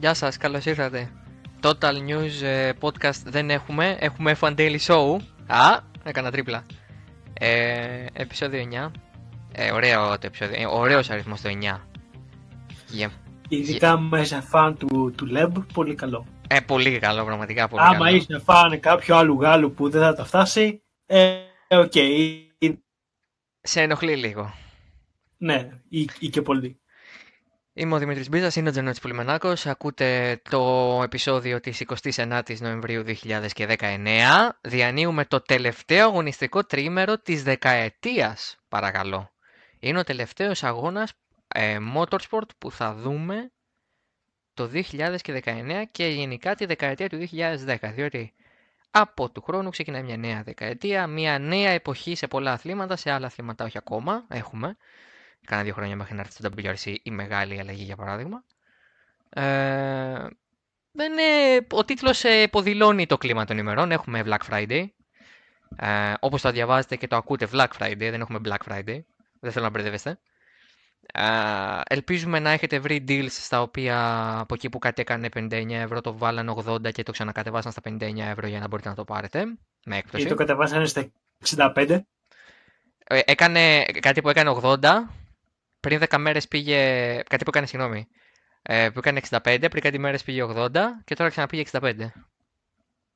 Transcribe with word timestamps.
Γεια 0.00 0.14
σας, 0.14 0.36
καλώς 0.36 0.64
ήρθατε. 0.64 1.10
Total 1.62 1.94
News 2.08 2.42
ε, 2.42 2.72
podcast 2.80 3.22
δεν 3.24 3.50
έχουμε, 3.50 3.96
έχουμε 4.00 4.36
F1 4.40 4.54
Daily 4.56 4.78
Show. 4.86 5.16
Α, 5.46 5.78
έκανα 6.02 6.30
τρίπλα. 6.30 6.64
Ε, 7.32 8.06
επεισόδιο 8.12 8.68
9. 8.88 8.90
Ε, 9.52 9.72
ωραίο 9.72 10.18
το 10.18 10.26
επεισόδιο, 10.26 10.60
ε, 10.60 10.66
ωραίος 10.66 11.10
αριθμός 11.10 11.40
το 11.40 11.48
9. 11.48 11.80
Yeah. 12.98 13.10
Ειδικά 13.48 13.92
άμα 13.92 14.20
είσαι 14.20 14.40
φαν 14.40 14.76
του, 14.76 15.12
του 15.16 15.28
Loeb, 15.32 15.64
πολύ 15.72 15.94
καλό. 15.94 16.26
Ε, 16.48 16.60
πολύ 16.60 16.98
καλό, 16.98 17.24
πραγματικά 17.24 17.68
πολύ 17.68 17.82
Άμα 17.82 18.04
καλό. 18.04 18.16
είσαι 18.16 18.38
φαν 18.38 18.80
κάποιου 18.80 19.14
άλλου 19.14 19.40
Γάλλου 19.40 19.72
που 19.72 19.90
δεν 19.90 20.00
θα 20.00 20.14
τα 20.14 20.24
φτάσει, 20.24 20.82
ε, 21.06 21.36
οκ, 21.68 21.92
Σε 23.60 23.80
ενοχλεί 23.82 24.16
λίγο. 24.16 24.54
ναι, 25.36 25.68
ή, 25.88 26.08
ή 26.18 26.28
και 26.28 26.42
πολύ. 26.42 26.79
Είμαι 27.72 27.94
ο 27.94 27.98
Δημήτρης 27.98 28.28
Μπίζας, 28.28 28.56
είναι 28.56 28.68
ο 28.68 28.72
Τζενότης 28.72 29.00
Πουλημενάκος. 29.00 29.66
Ακούτε 29.66 30.40
το 30.50 31.00
επεισόδιο 31.04 31.60
της 31.60 31.80
29ης 31.80 32.56
Νοεμβρίου 32.60 33.02
2019. 33.02 34.48
Διανύουμε 34.60 35.24
το 35.24 35.40
τελευταίο 35.40 36.06
αγωνιστικό 36.06 36.64
τρίμερο 36.64 37.18
της 37.18 37.42
δεκαετίας, 37.42 38.56
παρακαλώ. 38.68 39.30
Είναι 39.78 39.98
ο 39.98 40.04
τελευταίος 40.04 40.62
αγώνας 40.62 41.12
ε, 41.48 41.78
motorsport 41.96 42.48
που 42.58 42.70
θα 42.70 42.94
δούμε 42.94 43.50
το 44.54 44.70
2019 44.72 45.82
και 45.90 46.06
γενικά 46.06 46.54
τη 46.54 46.64
δεκαετία 46.64 47.08
του 47.08 47.28
2010, 47.32 47.76
διότι 47.94 48.34
από 48.90 49.30
του 49.30 49.42
χρόνου 49.42 49.70
ξεκινάει 49.70 50.02
μια 50.02 50.16
νέα 50.16 50.42
δεκαετία, 50.42 51.06
μια 51.06 51.38
νέα 51.38 51.70
εποχή 51.70 52.14
σε 52.14 52.26
πολλά 52.26 52.52
αθλήματα, 52.52 52.96
σε 52.96 53.10
άλλα 53.10 53.26
αθλήματα 53.26 53.64
όχι 53.64 53.78
ακόμα, 53.78 54.24
έχουμε. 54.28 54.76
Κάνα 55.46 55.62
δύο 55.62 55.74
χρόνια 55.74 55.96
μέχρι 55.96 56.14
να 56.14 56.20
έρθει 56.20 56.32
στο 56.32 56.48
WRC 56.56 56.96
η 57.02 57.10
μεγάλη 57.10 57.60
αλλαγή 57.60 57.82
για 57.82 57.96
παράδειγμα. 57.96 58.44
Ε, 59.30 60.26
δεν 60.92 61.12
είναι, 61.12 61.66
ο 61.70 61.84
τίτλος 61.84 62.24
ε, 62.24 62.42
υποδηλώνει 62.42 63.06
το 63.06 63.18
κλίμα 63.18 63.44
των 63.44 63.58
ημερών. 63.58 63.92
Έχουμε 63.92 64.22
Black 64.26 64.50
Friday. 64.50 64.86
Ε, 65.76 66.12
όπως 66.20 66.42
το 66.42 66.50
διαβάζετε 66.50 66.96
και 66.96 67.06
το 67.06 67.16
ακούτε 67.16 67.48
Black 67.52 67.68
Friday, 67.78 67.96
δεν 67.96 68.20
έχουμε 68.20 68.40
Black 68.44 68.70
Friday. 68.70 69.00
Δεν 69.40 69.52
θέλω 69.52 69.64
να 69.64 69.70
μπερδεύεστε. 69.70 70.18
Ε, 71.14 71.22
ελπίζουμε 71.84 72.38
να 72.38 72.50
έχετε 72.50 72.78
βρει 72.78 73.04
deals 73.08 73.30
στα 73.30 73.62
οποία 73.62 74.28
από 74.38 74.54
εκεί 74.54 74.68
που 74.68 74.78
κάτι 74.78 75.00
έκανε 75.00 75.28
59 75.34 75.70
ευρώ 75.70 76.00
το 76.00 76.16
βάλανε 76.16 76.54
80 76.66 76.92
και 76.92 77.02
το 77.02 77.12
ξανακατεβάσαν 77.12 77.72
στα 77.72 77.80
59 77.84 78.18
ευρώ 78.18 78.46
για 78.46 78.60
να 78.60 78.68
μπορείτε 78.68 78.88
να 78.88 78.94
το 78.94 79.04
πάρετε 79.04 79.44
με 79.84 79.96
έκπτωση. 79.96 80.22
Ή 80.22 80.26
το 80.26 80.34
κατεβάσανε 80.34 80.86
στα 80.86 81.06
65. 81.74 82.00
Ε, 83.04 83.20
έκανε 83.24 83.84
κάτι 83.84 84.20
που 84.20 84.28
έκανε 84.28 84.60
80, 84.62 84.76
πριν 85.80 86.00
10 86.10 86.18
μέρες 86.18 86.48
πήγε, 86.48 86.76
κάτι 87.28 87.44
που 87.44 87.50
έκανε 87.50 87.66
συγγνώμη, 87.66 88.06
ε, 88.62 88.88
που 88.90 88.98
έκανε 88.98 89.20
65, 89.30 89.38
πριν 89.70 89.82
κάτι 89.82 89.98
μέρες 89.98 90.22
πήγε 90.22 90.42
80 90.42 90.70
και 91.04 91.14
τώρα 91.14 91.30
ξαναπήγε 91.30 91.62
65. 91.72 91.92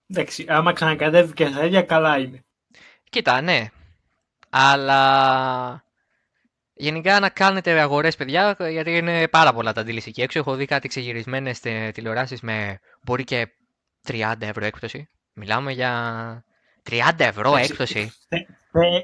Εντάξει, 0.06 0.44
άμα 0.48 0.72
ξανακατεύει 0.72 1.32
και 1.32 1.46
στα 1.46 1.64
ίδια, 1.64 1.82
καλά 1.82 2.18
είναι. 2.18 2.44
Κοίτα, 3.10 3.40
ναι, 3.40 3.66
αλλά 4.50 5.84
γενικά 6.72 7.20
να 7.20 7.28
κάνετε 7.28 7.80
αγορές 7.80 8.16
παιδιά, 8.16 8.56
γιατί 8.70 8.96
είναι 8.96 9.28
πάρα 9.28 9.52
πολλά 9.52 9.72
τα 9.72 9.82
deals 9.82 10.06
εκεί 10.06 10.22
έξω. 10.22 10.38
Έχω 10.38 10.54
δει 10.54 10.64
κάτι 10.66 10.88
ξεγυρισμένες 10.88 11.60
τε- 11.60 11.94
τηλεοράσεις 11.94 12.40
με 12.40 12.78
μπορεί 13.02 13.24
και 13.24 13.46
30 14.08 14.34
ευρώ 14.38 14.64
έκπτωση. 14.64 15.08
Μιλάμε 15.32 15.72
για 15.72 16.44
30 16.90 17.24
ευρώ 17.24 17.48
Εντάξει, 17.48 17.70
έκπτωση. 17.70 18.12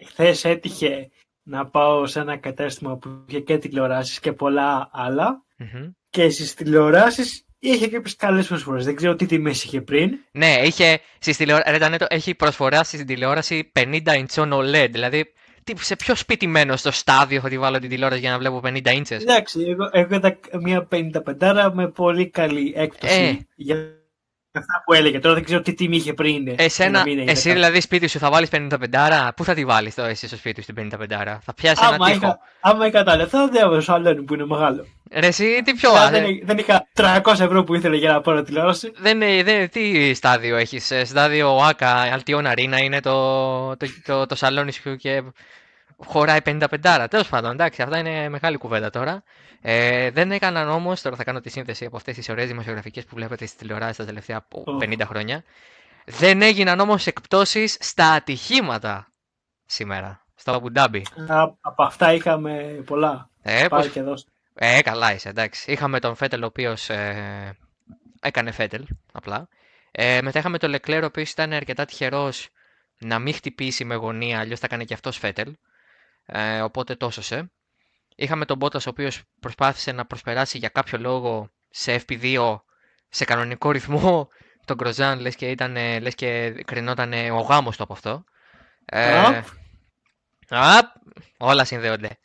Χθες 0.08 0.44
έτυχε 0.44 1.08
να 1.50 1.66
πάω 1.66 2.06
σε 2.06 2.20
ένα 2.20 2.36
κατάστημα 2.36 2.96
που 2.96 3.24
είχε 3.28 3.40
και 3.40 3.58
τηλεοράσεις 3.58 4.20
και 4.20 4.32
πολλά 4.32 4.90
άλλα. 4.92 5.44
Μμμ. 5.56 5.90
Και 6.10 6.30
στις 6.30 6.54
τηλεοράσεις 6.54 7.44
είχε 7.58 7.88
κάποιε 7.88 8.14
καλές 8.18 8.46
προσφορές. 8.46 8.84
Δεν 8.84 8.94
ξέρω 8.94 9.14
τι 9.14 9.26
τιμές 9.26 9.64
είχε 9.64 9.80
πριν. 9.80 10.18
Ναι, 10.32 10.60
είχε, 10.64 11.00
στις 11.18 11.36
τηλεορα... 11.36 11.70
Ρε, 11.70 11.78
Τανέτο, 11.78 12.06
έχει 12.08 12.34
προσφορά 12.34 12.84
στην 12.84 13.06
τηλεόραση 13.06 13.72
50 13.78 14.00
inch 14.04 14.52
OLED. 14.52 14.88
Δηλαδή, 14.90 15.24
τι, 15.64 15.84
σε 15.84 15.96
ποιο 15.96 16.14
σπίτι 16.14 16.46
μένω 16.46 16.76
στο 16.76 16.90
στάδιο 16.90 17.40
θα 17.40 17.48
τη 17.48 17.58
βάλω 17.58 17.78
την 17.78 17.88
τηλεόραση 17.88 18.20
για 18.20 18.30
να 18.30 18.38
βλέπω 18.38 18.60
50 18.64 18.80
inches. 18.84 19.20
Εντάξει, 19.20 19.60
εγώ, 19.60 19.88
εγώ 19.92 20.14
είδα 20.14 20.38
μια 20.60 20.88
55 21.38 21.70
με 21.72 21.88
πολύ 21.88 22.28
καλή 22.30 22.72
έκπτωση 22.76 23.20
Ε. 23.20 23.36
για 23.54 23.99
αυτά 24.58 24.82
που 24.84 24.92
έλεγε. 24.92 25.18
Τώρα 25.18 25.34
δεν 25.34 25.44
ξέρω 25.44 25.60
τι 25.62 25.74
τιμή 25.74 25.96
είχε 25.96 26.12
πριν. 26.12 26.42
για 26.42 26.54
Εσένα, 26.58 26.98
να 26.98 27.04
μην 27.04 27.18
είναι 27.18 27.30
εσύ 27.30 27.42
κάτι. 27.42 27.54
δηλαδή 27.54 27.80
σπίτι 27.80 28.06
σου 28.06 28.18
θα 28.18 28.30
βάλεις 28.30 28.48
55 28.52 29.30
πού 29.36 29.44
θα 29.44 29.54
τη 29.54 29.64
βάλεις 29.64 29.94
τώρα 29.94 30.08
εσύ 30.08 30.26
στο 30.26 30.36
σπίτι 30.36 30.62
σου 30.62 30.72
την 30.72 30.90
55 30.92 31.38
θα 31.40 31.54
πιάσει 31.56 31.82
ένα 31.84 31.94
Άμα 31.94 32.06
τείχο; 32.06 32.16
είχα, 32.16 32.38
άμα 32.60 32.86
είχα 32.86 33.02
τα 33.02 33.16
λεφτά, 33.16 33.48
δεν 33.48 33.62
έβαζα 33.62 33.80
στο 33.80 33.92
άλλο 33.92 34.24
που 34.24 34.34
είναι 34.34 34.46
μεγάλο. 34.46 34.86
Ρε 35.12 35.26
εσύ, 35.26 35.62
τι 35.64 35.72
πιο, 35.74 35.90
Αλλά 35.90 36.00
α, 36.00 36.10
δεν, 36.10 36.24
δεν 36.44 36.58
είχα 36.58 36.86
300 36.96 37.40
ευρώ 37.40 37.64
που 37.64 37.74
ήθελε 37.74 37.96
για 37.96 38.12
να 38.12 38.20
πάρω 38.20 38.42
τηλεόραση. 38.42 38.92
δεν, 38.96 39.20
είναι- 39.20 39.42
δεν, 39.42 39.70
τι 39.70 40.14
στάδιο 40.14 40.56
έχεις, 40.56 40.90
ε, 40.90 41.04
στάδιο 41.04 41.56
ΆΚΑ, 41.56 42.18
Altion 42.18 42.52
Arena 42.52 42.78
είναι 42.82 43.00
το, 43.00 43.76
το, 43.76 43.86
το, 44.04 44.26
το 44.26 44.34
σαλόνι 44.34 44.72
σου 44.72 44.96
και 44.96 45.22
χωράει 46.04 46.38
55. 46.44 47.06
Τέλος 47.10 47.28
πάντων, 47.28 47.50
εντάξει, 47.50 47.82
αυτά 47.82 47.98
είναι 47.98 48.28
μεγάλη 48.28 48.56
κουβέντα 48.56 48.90
τώρα. 48.90 49.22
Ε, 49.60 50.10
δεν 50.10 50.32
έκαναν 50.32 50.68
όμως, 50.68 51.02
τώρα 51.02 51.16
θα 51.16 51.24
κάνω 51.24 51.40
τη 51.40 51.50
σύνθεση 51.50 51.84
από 51.84 51.96
αυτές 51.96 52.14
τις 52.14 52.28
ωραίες 52.28 52.48
δημοσιογραφικές 52.48 53.04
που 53.04 53.14
βλέπετε 53.14 53.46
στις 53.46 53.58
τηλεοράσεις 53.58 53.96
τα 53.96 54.04
τελευταία 54.04 54.40
πο- 54.40 54.62
Ω. 54.66 54.76
50 54.76 55.04
χρόνια. 55.06 55.44
Δεν 56.04 56.42
έγιναν 56.42 56.80
όμως 56.80 57.06
εκπτώσεις 57.06 57.76
στα 57.80 58.12
ατυχήματα 58.12 59.12
σήμερα, 59.66 60.24
στο 60.34 60.52
Αμπουντάμπι. 60.52 61.04
Α, 61.28 61.42
από 61.60 61.82
αυτά 61.82 62.12
είχαμε 62.12 62.82
πολλά. 62.86 63.30
Ε, 63.42 63.66
Πάρε 63.68 63.82
πώς 63.82 63.92
και 63.92 63.98
εδώ. 64.00 64.14
Ε, 64.54 64.82
καλά 64.82 65.14
είσαι, 65.14 65.28
εντάξει. 65.28 65.72
Είχαμε 65.72 65.98
τον 66.00 66.14
Φέτελ 66.14 66.42
ο 66.42 66.46
οποίος 66.46 66.90
ε, 66.90 67.56
έκανε 68.20 68.50
Φέτελ, 68.50 68.84
απλά. 69.12 69.48
Ε, 69.90 70.22
μετά 70.22 70.38
είχαμε 70.38 70.58
τον 70.58 70.70
Λεκλέρο 70.70 71.02
ο 71.02 71.06
οποίος 71.06 71.30
ήταν 71.30 71.52
αρκετά 71.52 71.84
τυχερός 71.84 72.48
να 72.98 73.18
μην 73.18 73.34
χτυπήσει 73.34 73.84
με 73.84 73.94
γωνία, 73.94 74.38
αλλιώς 74.40 74.58
θα 74.58 74.66
έκανε 74.66 74.84
και 74.84 74.94
αυτός 74.94 75.18
Φέτελ. 75.18 75.54
Ε, 76.26 76.60
οπότε 76.60 76.94
το 76.94 77.10
σώσε. 77.10 77.50
Είχαμε 78.16 78.44
τον 78.44 78.56
Μπότα 78.56 78.78
ο 78.78 78.88
οποίος 78.88 79.22
προσπάθησε 79.40 79.92
να 79.92 80.04
προσπεράσει 80.06 80.58
για 80.58 80.68
κάποιο 80.68 80.98
λόγο 80.98 81.50
σε 81.70 82.02
FP2 82.08 82.60
σε 83.08 83.24
κανονικό 83.24 83.70
ρυθμό 83.70 84.28
τον 84.66 84.76
Γκροζάν, 84.76 85.18
λες 85.20 85.34
και, 85.36 85.50
ήταν, 85.50 85.72
λες 86.00 86.14
και 86.14 86.50
κρινόταν 86.66 87.12
ο 87.30 87.40
γάμος 87.40 87.76
του 87.76 87.82
από 87.82 87.92
αυτό. 87.92 88.24
Ε, 88.84 89.18
Απ. 89.18 89.44
απ, 90.48 90.86
όλα 91.38 91.64
συνδέονται. 91.64 92.18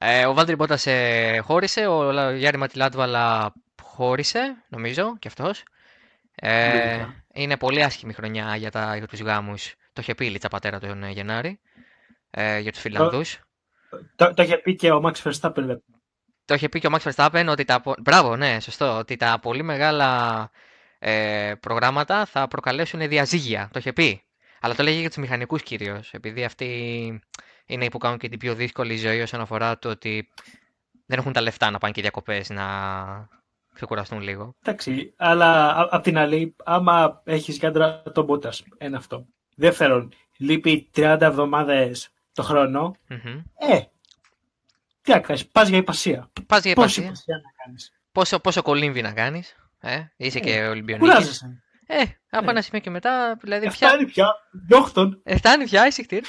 Ε, 0.00 0.26
ο 0.26 0.34
Βάλτρι 0.34 0.54
Μπότας 0.56 0.86
ε, 0.86 1.38
χώρισε, 1.44 1.86
ο 1.86 2.12
Λα- 2.12 2.36
Γιάννη 2.36 2.58
Ματιλάτβαλα 2.60 3.52
χώρισε, 3.82 4.64
νομίζω, 4.68 5.16
και 5.18 5.28
αυτός. 5.28 5.62
Ε, 6.34 6.72
Λογικά. 6.84 7.24
είναι 7.34 7.56
πολύ 7.56 7.82
άσχημη 7.82 8.12
χρονιά 8.12 8.56
για, 8.56 8.70
τα, 8.70 8.96
για 8.96 9.06
τους 9.06 9.20
γάμους. 9.20 9.74
Το 9.92 10.00
είχε 10.00 10.14
πει 10.14 10.26
η 10.26 10.30
Λίτσα 10.30 10.48
πατέρα 10.48 10.78
τον 10.80 11.02
ε, 11.02 11.10
Γενάρη, 11.10 11.60
ε, 12.34 12.58
για 12.58 12.72
τους 12.72 12.80
Φιλανδούς. 12.80 13.40
Το, 14.16 14.34
το 14.34 14.42
είχε 14.42 14.58
πει 14.58 14.76
και 14.76 14.90
ο 14.92 15.02
Max 15.04 15.12
Verstappen. 15.30 15.52
βέβαια. 15.54 15.80
Το 16.44 16.54
είχε 16.54 16.68
πει 16.68 16.80
και 16.80 16.86
ο 16.86 16.90
Max 16.94 17.12
Verstappen 17.12 17.46
ότι 17.48 17.64
τα... 17.64 17.80
πο- 17.80 17.94
Μπράβο, 18.02 18.36
ναι, 18.36 18.60
σωστό. 18.60 18.98
Ότι 18.98 19.16
τα 19.16 19.38
πολύ 19.42 19.62
μεγάλα 19.62 20.50
ε, 20.98 21.52
προγράμματα 21.60 22.24
θα 22.24 22.48
προκαλέσουν 22.48 23.08
διαζύγια. 23.08 23.68
Το 23.72 23.78
είχε 23.78 23.92
πει. 23.92 24.22
Αλλά 24.60 24.74
το 24.74 24.82
λέγει 24.82 24.98
για 25.00 25.08
τους 25.08 25.16
μηχανικούς 25.16 25.62
κυρίως. 25.62 26.12
Επειδή 26.12 26.44
αυτοί 26.44 26.66
είναι 27.66 27.84
οι 27.84 27.88
που 27.88 27.98
κάνουν 27.98 28.18
και 28.18 28.28
την 28.28 28.38
πιο 28.38 28.54
δύσκολη 28.54 28.96
ζωή 28.96 29.20
όσον 29.20 29.40
αφορά 29.40 29.78
το 29.78 29.88
ότι 29.88 30.28
δεν 31.06 31.18
έχουν 31.18 31.32
τα 31.32 31.40
λεφτά 31.40 31.70
να 31.70 31.78
πάνε 31.78 31.92
και 31.92 32.00
διακοπές 32.00 32.50
να 32.50 32.64
ξεκουραστούν 33.74 34.20
λίγο. 34.20 34.54
Εντάξει, 34.62 35.14
αλλά 35.16 35.68
α- 35.76 35.88
απ' 35.90 36.02
την 36.02 36.18
άλλη, 36.18 36.56
άμα 36.64 37.20
έχεις 37.24 37.58
κέντρα 37.58 38.02
τον 38.02 38.24
Μπότας, 38.24 38.62
ένα 38.78 38.96
αυτό. 38.96 39.26
Δεύτερον, 39.56 40.12
λείπει 40.36 40.90
30 40.96 41.16
εβδομάδες 41.20 42.08
το 42.32 42.42
χρόνο. 42.42 42.96
Μμμ. 43.08 43.42
Ε, 43.58 43.80
τι 45.02 45.10
να 45.12 45.20
κάνεις, 45.20 45.46
πας 45.48 45.68
για 45.68 45.78
υπασία. 45.78 46.30
Πας 46.46 46.64
για 46.64 46.74
Πόση 46.74 47.00
υπασία. 47.00 47.04
υπασία 47.04 47.36
να 47.36 47.64
κάνεις. 47.64 47.92
Πόσο, 48.12 48.38
πόσο 48.40 48.62
κολύμβη 48.62 49.02
να 49.02 49.12
κάνεις. 49.12 49.56
Ε, 49.80 50.00
είσαι 50.16 50.38
Ε, 50.38 50.40
και 50.40 50.62
Ολυμπιονίκης. 50.66 51.08
Κουράζεσαι. 51.10 51.62
Ε, 51.86 52.02
από 52.30 52.46
Ε. 52.46 52.50
ένα 52.50 52.62
σημείο 52.62 52.80
και 52.80 52.90
μετά, 52.90 53.36
δηλαδή 53.40 53.66
Ε, 53.66 53.68
πια... 53.70 53.88
Φτάνει 53.88 54.04
πια. 54.06 54.34
Νιώχτον. 54.68 55.20
Ε, 55.24 55.36
φτάνει 55.36 55.64
πια, 55.64 55.86
εισηχτήρ. 55.86 56.22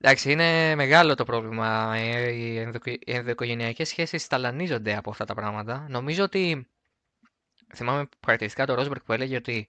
Εντάξει, 0.00 0.32
είναι 0.32 0.74
μεγάλο 0.74 1.14
το 1.14 1.24
πρόβλημα. 1.24 1.94
Ε, 1.96 2.30
Οι 2.32 2.58
ενδοικο- 2.58 2.90
οι 2.92 3.12
ενδοοικογενειακές 3.14 3.88
σχέσεις 3.88 4.26
ταλανίζονται 4.26 4.96
από 4.96 5.10
αυτά 5.10 5.24
τα 5.24 5.34
πράγματα. 5.34 5.86
Νομίζω 5.88 6.24
ότι, 6.24 6.68
θυμάμαι 7.74 8.08
χαρακτηριστικά 8.24 8.66
το 8.66 8.74
Ρόσμπερκ 8.74 9.02
που 9.04 9.12
έλεγε 9.12 9.36
ότι 9.36 9.68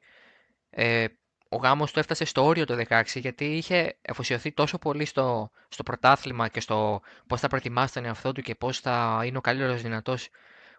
ε, 0.70 1.06
ο 1.54 1.58
γάμος 1.58 1.92
του 1.92 2.00
έφτασε 2.00 2.26
στο 2.26 2.46
όριο 2.46 2.66
το 2.66 2.84
16 2.90 3.04
γιατί 3.16 3.46
είχε 3.46 3.98
αφοσιωθεί 4.10 4.52
τόσο 4.52 4.78
πολύ 4.78 5.06
στο, 5.06 5.52
στο 5.68 5.84
πρωτάθλημα 5.84 6.48
και 6.48 6.60
στο 6.60 7.02
πώς 7.28 7.40
θα 7.40 7.48
προετοιμάσει 7.48 7.94
τον 7.94 8.06
εαυτό 8.06 8.32
του 8.32 8.42
και 8.42 8.56
πώς 8.56 8.80
θα 8.80 9.22
είναι 9.26 9.38
ο 9.38 9.42
καλύτερος 9.42 9.82
δυνατός 9.82 10.30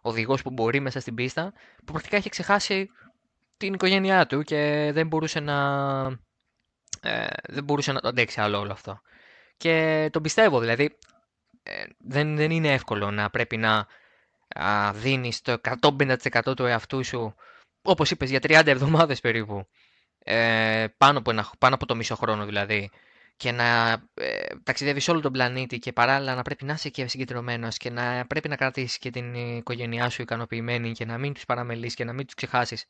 οδηγός 0.01 0.43
που 0.43 0.51
μπορεί 0.51 0.81
μέσα 0.81 1.01
στην 1.01 1.15
πίστα 1.15 1.53
που 1.85 1.93
πρακτικά 1.93 2.17
είχε 2.17 2.29
ξεχάσει 2.29 2.91
την 3.57 3.75
οικογένειά 3.75 4.27
του 4.27 4.43
και 4.43 4.91
δεν 4.95 5.07
μπορούσε 5.07 5.41
να, 5.41 5.59
ε, 7.01 7.27
δεν 7.49 7.65
μπορούσε 7.65 7.93
να 7.93 8.01
το 8.01 8.09
αντέξει 8.09 8.41
άλλο 8.41 8.59
όλο 8.59 8.73
αυτό. 8.73 9.01
Και 9.57 10.09
τον 10.13 10.23
πιστεύω, 10.23 10.61
δηλαδή, 10.61 10.97
ε, 11.63 11.85
δεν, 11.99 12.37
δεν 12.37 12.51
είναι 12.51 12.73
εύκολο 12.73 13.11
να 13.11 13.31
πρέπει 13.31 13.57
να 13.57 13.87
α, 14.49 14.93
δίνεις 14.93 15.41
το 15.41 15.57
150% 15.83 16.57
του 16.57 16.67
εαυτού 16.67 17.05
σου, 17.05 17.35
όπως 17.83 18.11
είπες, 18.11 18.31
για 18.31 18.41
30 18.43 18.67
εβδομάδες 18.67 19.21
περίπου, 19.21 19.69
ε, 20.25 20.87
πάνω, 20.97 21.19
από 21.19 21.31
ένα, 21.31 21.51
πάνω 21.59 21.75
από 21.75 21.87
το 21.87 21.95
μισό 21.95 22.17
χρόνο 22.17 22.45
δηλαδή, 22.45 22.91
και 23.37 23.53
να 23.53 23.91
ε, 24.15 24.47
ταξιδεύεις 24.63 25.09
όλο 25.09 25.21
τον 25.21 25.33
πλανήτη 25.33 25.79
και 25.79 25.93
παράλληλα 25.93 26.35
να 26.35 26.43
πρέπει 26.43 26.65
να 26.65 26.73
είσαι 26.73 26.89
και 26.89 27.07
συγκεντρωμένος 27.07 27.77
και 27.77 27.91
να 27.91 28.27
πρέπει 28.27 28.49
να 28.49 28.57
κρατήσεις 28.57 28.99
και 28.99 29.11
την 29.11 29.35
οικογένειά 29.35 30.09
σου 30.09 30.23
ικανοποιημένη 30.23 30.93
και 30.93 31.05
να 31.05 31.19
μην 31.19 31.33
τους 31.33 31.45
παραμελείς 31.45 31.95
και 31.95 32.05
να 32.05 32.13
μην 32.13 32.25
τους 32.27 32.35
ξεχάσεις. 32.35 32.85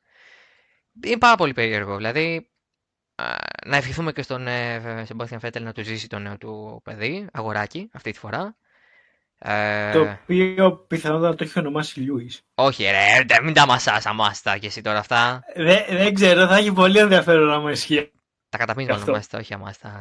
Είναι 1.05 1.19
πάρα 1.19 1.37
πολύ 1.37 1.52
περίεργο. 1.52 1.96
Δηλαδή, 1.96 2.52
να 3.67 3.76
ευχηθούμε 3.76 4.12
και 4.12 4.23
στον 4.23 4.46
ε, 4.46 5.05
Σεμπάστιαν 5.06 5.40
Φέτελ 5.40 5.62
να 5.62 5.73
του 5.73 5.82
ζήσει 5.85 6.08
το 6.08 6.19
νέο 6.19 6.38
του 6.38 6.81
παιδί, 6.85 7.26
αγοράκι, 7.32 7.88
αυτή 7.93 8.11
τη 8.11 8.19
φορά. 8.19 8.56
Ε... 9.44 9.92
Το 9.92 10.00
οποίο 10.00 10.72
πιθανότατα 10.72 11.34
το 11.34 11.44
έχει 11.44 11.58
ονομάσει 11.58 12.00
Λιούις. 12.00 12.42
Όχι, 12.54 12.84
ρε, 12.84 13.42
μην 13.42 13.54
τα 13.54 13.66
μασάς 13.66 14.06
αμάστα 14.06 14.58
και 14.58 14.66
εσύ 14.66 14.80
τώρα 14.82 14.98
αυτά. 14.98 15.42
Δεν, 15.54 15.84
δεν 15.88 16.14
ξέρω, 16.14 16.46
θα 16.46 16.56
έχει 16.56 16.72
πολύ 16.72 16.98
ενδιαφέρον 16.98 17.48
να 17.48 17.58
μου 17.58 17.68
ισχύει. 17.68 18.12
Τα 18.48 18.58
καταπίνεις 18.58 18.96
ονομάστα, 18.96 19.38
όχι 19.38 19.54
αμάστα. 19.54 20.00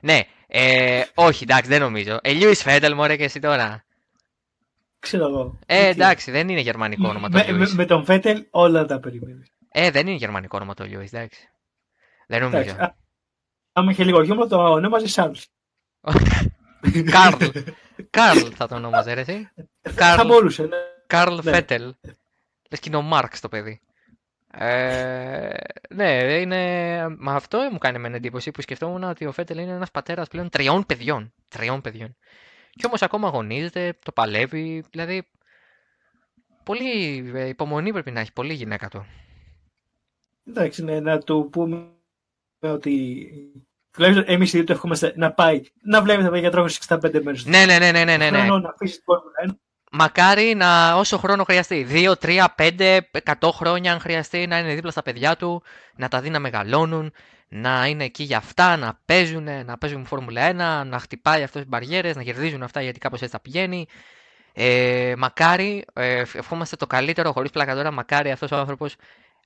ναι, 0.00 0.20
ε, 0.46 1.02
όχι, 1.14 1.42
εντάξει, 1.42 1.70
δεν 1.70 1.80
νομίζω. 1.80 2.18
Ε, 2.22 2.32
Λιούις 2.32 2.62
Φέτελ, 2.62 2.94
μωρέ 2.94 3.16
και 3.16 3.24
εσύ 3.24 3.40
τώρα. 3.40 3.84
Ξέρω 4.98 5.26
εγώ. 5.26 5.58
Ε, 5.66 5.86
εντάξει, 5.86 6.30
δεν 6.30 6.48
είναι 6.48 6.60
γερμανικό 6.60 7.08
όνομα 7.08 7.28
το 7.28 7.38
με, 7.38 7.52
με, 7.52 7.68
με, 7.72 7.84
τον 7.84 8.04
Φέτελ 8.04 8.44
όλα 8.50 8.84
τα 8.84 9.00
περιμένεις. 9.00 9.52
Ε, 9.68 9.90
δεν 9.90 10.06
είναι 10.06 10.16
γερμανικό 10.16 10.56
όνομα 10.56 10.74
το 10.74 10.84
Λιούις, 10.84 11.12
εντάξει. 11.12 11.48
Δεν 12.26 12.42
νομίζω. 12.42 12.76
Αν 13.72 13.88
είχε 13.88 14.04
λίγο 14.04 14.24
χιούμορ, 14.24 14.48
το 14.48 14.56
ονόμαζε 14.56 15.08
Σάρλς. 15.08 15.46
Καρλ. 17.10 17.44
Καρλ 18.10 18.48
θα 18.54 18.66
το 18.66 18.74
ονόμαζε, 18.74 19.12
ρε, 19.12 19.20
εσύ. 19.20 19.50
Θα 19.82 20.24
μπορούσε, 20.24 20.62
ναι. 20.62 20.76
Καρλ 21.06 21.34
ναι. 21.34 21.42
Φέτελ. 21.42 21.94
Λες 22.70 22.80
και 22.80 22.88
είναι 22.88 22.96
ο 22.96 23.02
Μάρξ 23.02 23.40
το 23.40 23.48
παιδί. 23.48 23.80
Ε, 24.50 25.54
ναι, 25.88 26.10
είναι... 26.40 27.08
Μα 27.18 27.34
αυτό 27.34 27.68
μου 27.72 27.78
κάνει 27.78 27.98
με 27.98 28.08
εντύπωση 28.08 28.50
που 28.50 28.62
σκεφτόμουν 28.62 29.04
ότι 29.04 29.26
ο 29.26 29.32
Φέτελ 29.32 29.58
είναι 29.58 29.72
ένας 29.72 29.90
πατέρας 29.90 30.28
πλέον 30.28 30.48
τριών 30.48 30.86
παιδιών. 30.86 31.32
Τριών 31.48 31.80
παιδιών. 31.80 32.16
Και 32.70 32.86
όμως 32.86 33.02
ακόμα 33.02 33.28
αγωνίζεται, 33.28 33.98
το 34.04 34.12
παλεύει, 34.12 34.84
δηλαδή... 34.90 35.28
Πολύ 36.64 37.16
υπομονή 37.48 37.92
πρέπει 37.92 38.10
να 38.10 38.20
έχει, 38.20 38.32
πολύ 38.32 38.52
γυναίκα 38.52 38.88
του. 38.88 39.06
Εντάξει, 40.46 40.84
ναι, 40.84 41.00
να 41.00 41.18
του 41.18 41.48
πούμε 41.52 41.88
ότι 42.60 43.28
τουλάχιστον 43.94 44.24
εμεί 44.26 44.44
οι 44.44 44.48
δύο 44.48 44.64
το 44.64 44.72
ευχόμαστε 44.72 45.12
να 45.16 45.32
πάει 45.32 45.60
να 45.82 46.02
βλέπει 46.02 46.22
τα 46.22 46.30
παιδιά 46.30 46.50
τρόπο 46.50 46.68
65 46.88 47.22
μέρες. 47.22 47.44
Ναι, 47.44 47.64
ναι, 47.64 47.78
ναι, 47.78 47.90
ναι, 47.90 48.04
ναι, 48.04 48.16
ναι. 48.16 48.30
ναι. 48.30 48.46
να 48.46 48.68
αφήσει 48.68 49.02
την 49.42 49.58
Μακάρι 49.96 50.54
να 50.54 50.94
όσο 50.94 51.18
χρόνο 51.18 51.44
χρειαστεί. 51.44 51.86
2, 51.90 52.12
3, 52.22 52.44
5, 52.56 52.98
100 53.40 53.48
χρόνια 53.52 53.92
αν 53.92 54.00
χρειαστεί 54.00 54.46
να 54.46 54.58
είναι 54.58 54.74
δίπλα 54.74 54.90
στα 54.90 55.02
παιδιά 55.02 55.36
του, 55.36 55.62
να 55.96 56.08
τα 56.08 56.20
δει 56.20 56.30
να 56.30 56.38
μεγαλώνουν, 56.38 57.12
να 57.48 57.86
είναι 57.86 58.04
εκεί 58.04 58.22
για 58.22 58.36
αυτά, 58.36 58.76
να 58.76 59.00
παίζουν, 59.04 59.48
να 59.64 59.78
παίζουν 59.78 60.06
Φόρμουλα 60.06 60.50
1, 60.82 60.86
να 60.86 60.98
χτυπάει 60.98 61.42
αυτές 61.42 61.60
τις 61.60 61.70
μπαριέρες, 61.70 62.16
να 62.16 62.22
κερδίζουν 62.22 62.62
αυτά 62.62 62.82
γιατί 62.82 62.98
κάπως 62.98 63.20
έτσι 63.20 63.32
θα 63.32 63.40
πηγαίνει. 63.40 63.86
Ε, 64.52 65.14
μακάρι, 65.18 65.84
ε, 65.92 66.18
ευχόμαστε 66.18 66.76
το 66.76 66.86
καλύτερο 66.86 67.32
χωρίς 67.32 67.50
πλάκα 67.50 67.74
τώρα, 67.74 67.90
μακάρι 67.90 68.30
αυτός 68.30 68.50
ο 68.50 68.56
άνθρωπος, 68.56 68.96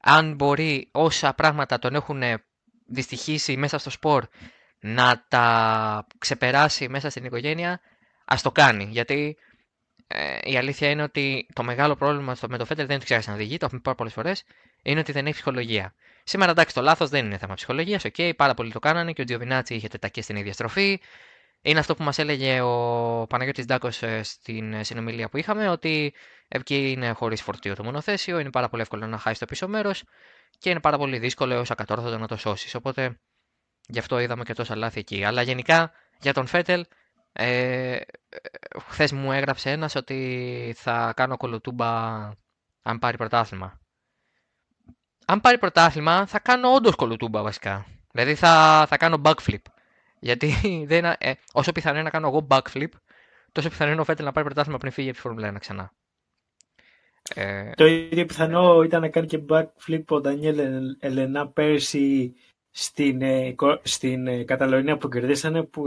αν 0.02 0.34
μπορεί 0.34 0.88
όσα 0.92 1.34
πράγματα 1.34 1.78
τον 1.78 1.94
έχουν 1.94 2.22
δυστυχήσει 2.88 3.56
μέσα 3.56 3.79
στο 3.79 3.90
σπορ 3.90 4.26
να 4.81 5.25
τα 5.29 6.06
ξεπεράσει 6.19 6.88
μέσα 6.88 7.11
στην 7.11 7.25
οικογένεια, 7.25 7.81
ας 8.25 8.43
το 8.43 8.52
κάνει. 8.52 8.88
Γιατί 8.90 9.37
ε, 10.06 10.38
η 10.43 10.56
αλήθεια 10.56 10.90
είναι 10.90 11.02
ότι 11.02 11.46
το 11.52 11.62
μεγάλο 11.62 11.96
πρόβλημα 11.96 12.35
στο, 12.35 12.49
με 12.49 12.58
το 12.58 12.64
Φέτελ 12.64 12.86
δεν 12.87 12.94
είναι 12.94 13.05
ότι 13.05 13.05
ξέρει 13.05 13.23
να 13.26 13.32
οδηγεί, 13.32 13.56
το 13.56 13.64
έχουμε 13.64 13.79
πει 13.79 13.85
πάρα 13.85 13.96
πολλές 13.96 14.12
φορές, 14.12 14.44
είναι 14.82 15.00
ότι 15.00 15.12
δεν 15.12 15.25
έχει 15.25 15.35
ψυχολογία. 15.35 15.94
Σήμερα 16.25 16.50
εντάξει, 16.50 16.75
το 16.75 16.81
λάθος 16.82 17.08
δεν 17.08 17.25
είναι 17.25 17.38
θέμα 17.38 17.55
ψυχολογίας, 17.55 18.05
OK, 18.04 18.14
okay, 18.17 18.32
πάρα 18.37 18.55
πολλοί 18.55 18.73
το 18.73 18.79
κάνανε 18.79 19.12
και 19.12 19.20
ο 19.20 19.25
Τζιοβινάτσι 19.25 19.75
είχε 19.75 19.88
τετακέ 19.88 20.22
στην 20.23 20.37
ίδια 20.37 20.52
στροφή. 20.52 21.00
Είναι 21.62 21.79
αυτό 21.79 21.94
που 21.94 22.02
μας 22.02 22.19
έλεγε 22.19 22.61
ο 22.61 23.26
Παναγιώτης 23.29 23.64
Ντάκος 23.64 24.02
ε, 24.02 24.23
στην 24.23 24.85
συνομιλία 24.85 25.29
που 25.29 25.37
είχαμε, 25.37 25.69
ότι 25.69 26.14
εκεί 26.49 26.90
είναι 26.90 27.12
χωρίς 27.12 27.43
φορτίο 27.43 27.75
το 27.75 27.85
μονοθέσιο, 27.85 28.38
είναι 28.38 28.50
πάρα 28.50 28.69
πολύ 28.69 28.82
εύκολο 28.82 29.06
να 29.06 29.19
χάσει 29.19 29.40
το 29.40 29.46
πίσω 29.46 29.69
μέρος 29.69 30.02
και 30.58 30.70
είναι 30.70 30.80
πάρα 30.80 30.98
πολύ 30.98 31.18
δύσκολο 31.18 31.54
έως 31.54 31.70
ακατόρθωτο 31.70 32.18
να 32.18 32.26
το 32.26 32.36
σώσεις. 32.36 32.74
Οπότε 32.74 33.18
γι' 33.88 33.98
αυτό 33.98 34.18
είδαμε 34.18 34.44
και 34.44 34.52
τόσα 34.52 34.76
λάθη 34.76 34.98
εκεί. 34.98 35.24
Αλλά 35.24 35.42
γενικά 35.42 35.92
για 36.20 36.32
τον 36.32 36.46
Φέτελ, 36.46 36.84
ε, 37.32 37.98
χθες 38.88 39.12
μου 39.12 39.32
έγραψε 39.32 39.70
ένας 39.70 39.94
ότι 39.94 40.74
θα 40.76 41.12
κάνω 41.16 41.36
κολοτούμπα 41.36 41.88
αν 42.82 42.98
πάρει 42.98 43.16
πρωτάθλημα. 43.16 43.80
Αν 45.26 45.40
πάρει 45.40 45.58
πρωτάθλημα, 45.58 46.26
θα 46.26 46.38
κάνω 46.38 46.72
όντως 46.72 46.94
κολοτούμπα 46.94 47.42
βασικά. 47.42 47.86
Δηλαδή 48.10 48.34
θα, 48.34 48.84
θα 48.88 48.96
κάνω 48.96 49.20
backflip. 49.24 49.62
Γιατί 50.20 50.54
δεν, 50.90 51.04
ε, 51.04 51.32
όσο 51.52 51.72
πιθανό 51.72 51.94
είναι 51.94 52.04
να 52.04 52.10
κάνω 52.10 52.28
εγώ 52.28 52.46
backflip, 52.50 52.88
τόσο 53.52 53.68
πιθανό 53.68 53.92
είναι 53.92 54.00
ο 54.00 54.04
Φέτελ 54.04 54.24
να 54.24 54.32
πάρει 54.32 54.46
πρωτάθλημα 54.46 54.78
πριν 54.78 54.92
φύγει 54.92 55.08
από 55.08 55.16
τη 55.16 55.22
Φόρμουλα 55.22 55.52
1 55.52 55.56
ξανά. 55.58 55.92
Ε... 57.34 57.70
Το 57.76 57.86
ίδιο 57.86 58.25
πιθανό 58.25 58.82
ήταν 58.82 59.00
να 59.00 59.08
κάνει 59.08 59.26
και 59.26 59.40
backflip 59.48 60.04
ο 60.08 60.20
Ντανιέλ 60.20 60.58
Ελενά 60.98 61.48
πέρσι 61.48 62.34
στην, 62.70 63.22
ε, 63.22 63.54
στην 63.82 64.26
ε, 64.26 64.44
Καταλωνία 64.44 64.96
που 64.96 65.08
κερδίσανε 65.08 65.62
που, 65.62 65.82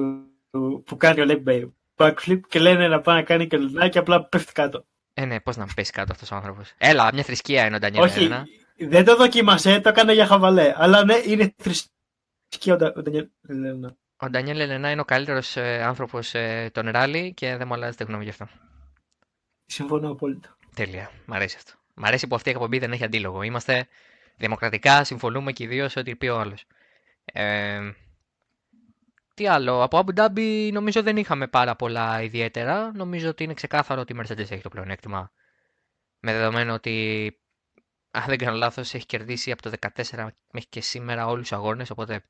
που 0.85 0.97
κάνει 0.97 1.21
ο 1.21 1.25
Λέμπε 1.25 1.69
backflip 1.95 2.39
και 2.47 2.59
λένε 2.59 2.87
να 2.87 3.01
πάει 3.01 3.15
να 3.15 3.23
κάνει 3.23 3.47
και 3.47 3.55
Ελενά 3.55 3.87
και 3.87 3.99
απλά 3.99 4.25
πέφτει 4.25 4.53
κάτω. 4.53 4.85
Ε, 5.13 5.25
ναι, 5.25 5.39
πώς 5.39 5.57
να 5.57 5.67
πέσει 5.75 5.91
κάτω 5.91 6.11
αυτός 6.11 6.31
ο 6.31 6.35
άνθρωπος. 6.35 6.73
Έλα, 6.77 7.09
μια 7.13 7.23
θρησκεία 7.23 7.65
είναι 7.65 7.75
ο 7.75 7.79
Ντανιέλ 7.79 8.03
Όχι, 8.03 8.19
Ελενά. 8.19 8.45
δεν 8.77 9.05
το 9.05 9.15
δοκίμασε, 9.15 9.79
το 9.79 9.89
έκανε 9.89 10.13
για 10.13 10.25
χαβαλέ. 10.25 10.73
Αλλά 10.75 11.05
ναι, 11.05 11.15
είναι 11.25 11.55
θρησκεία 11.57 12.73
ο 12.73 13.01
Ντανιέλ 13.01 13.27
Ελενά. 13.47 13.95
Ο 14.17 14.29
Ντανιέλ 14.29 14.59
Ελενά 14.59 14.91
είναι 14.91 15.01
ο 15.01 15.05
καλύτερος 15.05 15.57
ε, 15.57 15.83
άνθρωπος 15.83 16.33
ε, 16.33 16.69
των 16.73 16.89
ράλι 16.89 17.33
και 17.33 17.55
δεν 17.55 17.67
μου 17.67 17.73
αλλάζετε 17.73 18.03
γνώμη 18.03 18.23
γι' 18.23 18.29
αυτό. 18.29 18.47
Συμφωνώ 19.65 20.11
απόλυτα. 20.11 20.57
Τέλεια. 20.75 21.11
Μ' 21.25 21.33
αρέσει 21.33 21.55
αυτό. 21.57 21.73
Μ' 21.93 22.05
αρέσει 22.05 22.27
που 22.27 22.35
αυτή 22.35 22.49
η 22.49 22.51
εκπομπή 22.51 22.79
δεν 22.79 22.91
έχει 22.91 23.03
αντίλογο. 23.03 23.41
Είμαστε 23.41 23.87
δημοκρατικά, 24.37 25.03
συμφωνούμε 25.03 25.51
και 25.51 25.63
οι 25.63 25.67
δύο 25.67 25.89
σε 25.89 25.99
ό,τι 25.99 26.15
πει 26.15 26.27
ο 26.27 26.39
άλλος. 26.39 26.65
Ε, 27.25 27.79
τι 29.33 29.47
άλλο. 29.47 29.83
Από 29.83 30.03
Abu 30.05 30.19
Dhabi 30.19 30.69
νομίζω 30.71 31.03
δεν 31.03 31.17
είχαμε 31.17 31.47
πάρα 31.47 31.75
πολλά 31.75 32.21
ιδιαίτερα. 32.21 32.91
Νομίζω 32.95 33.29
ότι 33.29 33.43
είναι 33.43 33.53
ξεκάθαρο 33.53 34.01
ότι 34.01 34.13
η 34.13 34.19
Mercedes 34.19 34.51
έχει 34.51 34.61
το 34.61 34.69
πλεονέκτημα. 34.69 35.31
Με 36.19 36.33
δεδομένο 36.33 36.73
ότι, 36.73 37.37
αν 38.11 38.23
δεν 38.27 38.37
κάνω 38.37 38.57
λάθος, 38.57 38.93
έχει 38.93 39.05
κερδίσει 39.05 39.51
από 39.51 39.61
το 39.61 39.71
2014 39.79 40.27
μέχρι 40.51 40.69
και 40.69 40.81
σήμερα 40.81 41.27
όλους 41.27 41.41
τους 41.41 41.57
αγώνες. 41.57 41.89
Οπότε, 41.89 42.23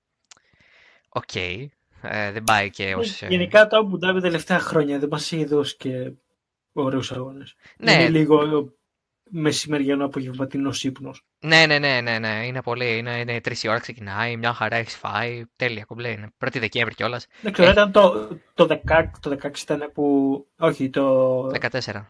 OK. 1.09 1.23
Okay. 1.33 1.65
Ε, 2.01 2.31
δεν 2.31 2.43
πάει 2.43 2.69
και 2.69 2.95
ως... 2.95 3.21
Ε, 3.21 3.27
γενικά 3.27 3.67
το 3.67 3.77
Abu 3.77 4.07
Dhabi 4.07 4.21
τελευταία 4.21 4.59
χρόνια 4.59 4.99
δεν 4.99 5.09
μας 5.11 5.31
έχει 5.31 5.45
δώσει 5.45 5.77
και 5.77 6.11
ωραίους 6.73 7.11
αγώνες. 7.11 7.55
Ναι. 7.77 7.91
Είναι 7.91 8.09
λίγο 8.09 8.71
μεσημεριανό 9.31 10.05
απογευματινό 10.05 10.71
ύπνο. 10.81 11.11
Ναι, 11.39 11.65
ναι, 11.65 11.79
ναι, 11.79 12.01
ναι, 12.01 12.19
ναι, 12.19 12.45
είναι 12.45 12.61
πολύ. 12.61 12.97
Είναι, 12.97 13.19
είναι 13.19 13.41
τρεις 13.41 13.63
η 13.63 13.67
ώρα 13.67 13.79
ξεκινάει, 13.79 14.37
μια 14.37 14.53
χαρά 14.53 14.75
έχεις 14.75 14.95
φάει. 14.95 15.43
Τέλεια, 15.55 15.83
κομπλέ. 15.83 16.09
Είναι 16.09 16.29
1η 16.45 16.59
Δεκέμβρη 16.59 16.93
κιόλας. 16.93 17.27
Δεν 17.41 17.51
ξέρω, 17.51 17.69
ε... 17.69 17.71
ήταν 17.71 17.91
το, 17.91 18.27
το, 18.53 18.81
16, 18.87 19.03
το 19.19 19.37
16 19.41 19.57
ήταν 19.61 19.91
που. 19.93 20.45
Όχι, 20.57 20.89
το. 20.89 21.47
14. 21.47 22.05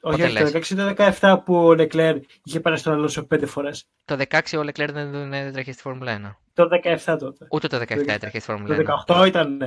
Όχι, 0.00 0.22
όχι 0.22 0.74
το 0.74 0.86
16 0.86 0.94
το 0.96 1.12
17 1.20 1.38
που 1.44 1.64
ο 1.66 1.74
Λεκλέρ 1.74 2.16
είχε 2.44 2.60
πάρει 2.60 2.78
στον 2.78 2.92
Αλόνσο 2.92 3.26
πέντε 3.26 3.46
φορές. 3.46 3.88
Το 4.04 4.16
16 4.30 4.40
ο 4.58 4.62
Λεκλέρ 4.62 4.92
δεν, 4.92 5.10
δεν 5.10 5.32
έτρεχε 5.32 5.72
στη 5.72 5.82
Φόρμουλα 5.82 6.20
1. 6.20 6.36
Το 6.54 6.68
17 7.04 7.16
τότε. 7.18 7.46
Ούτε 7.50 7.66
το 7.66 7.76
17 7.76 7.88
έτρεχε 7.88 8.40
στη 8.40 8.40
Φόρμουλα 8.40 8.76
1. 8.76 8.84
Το 9.06 9.22
18 9.22 9.26
ήταν, 9.26 9.56
ναι. 9.56 9.66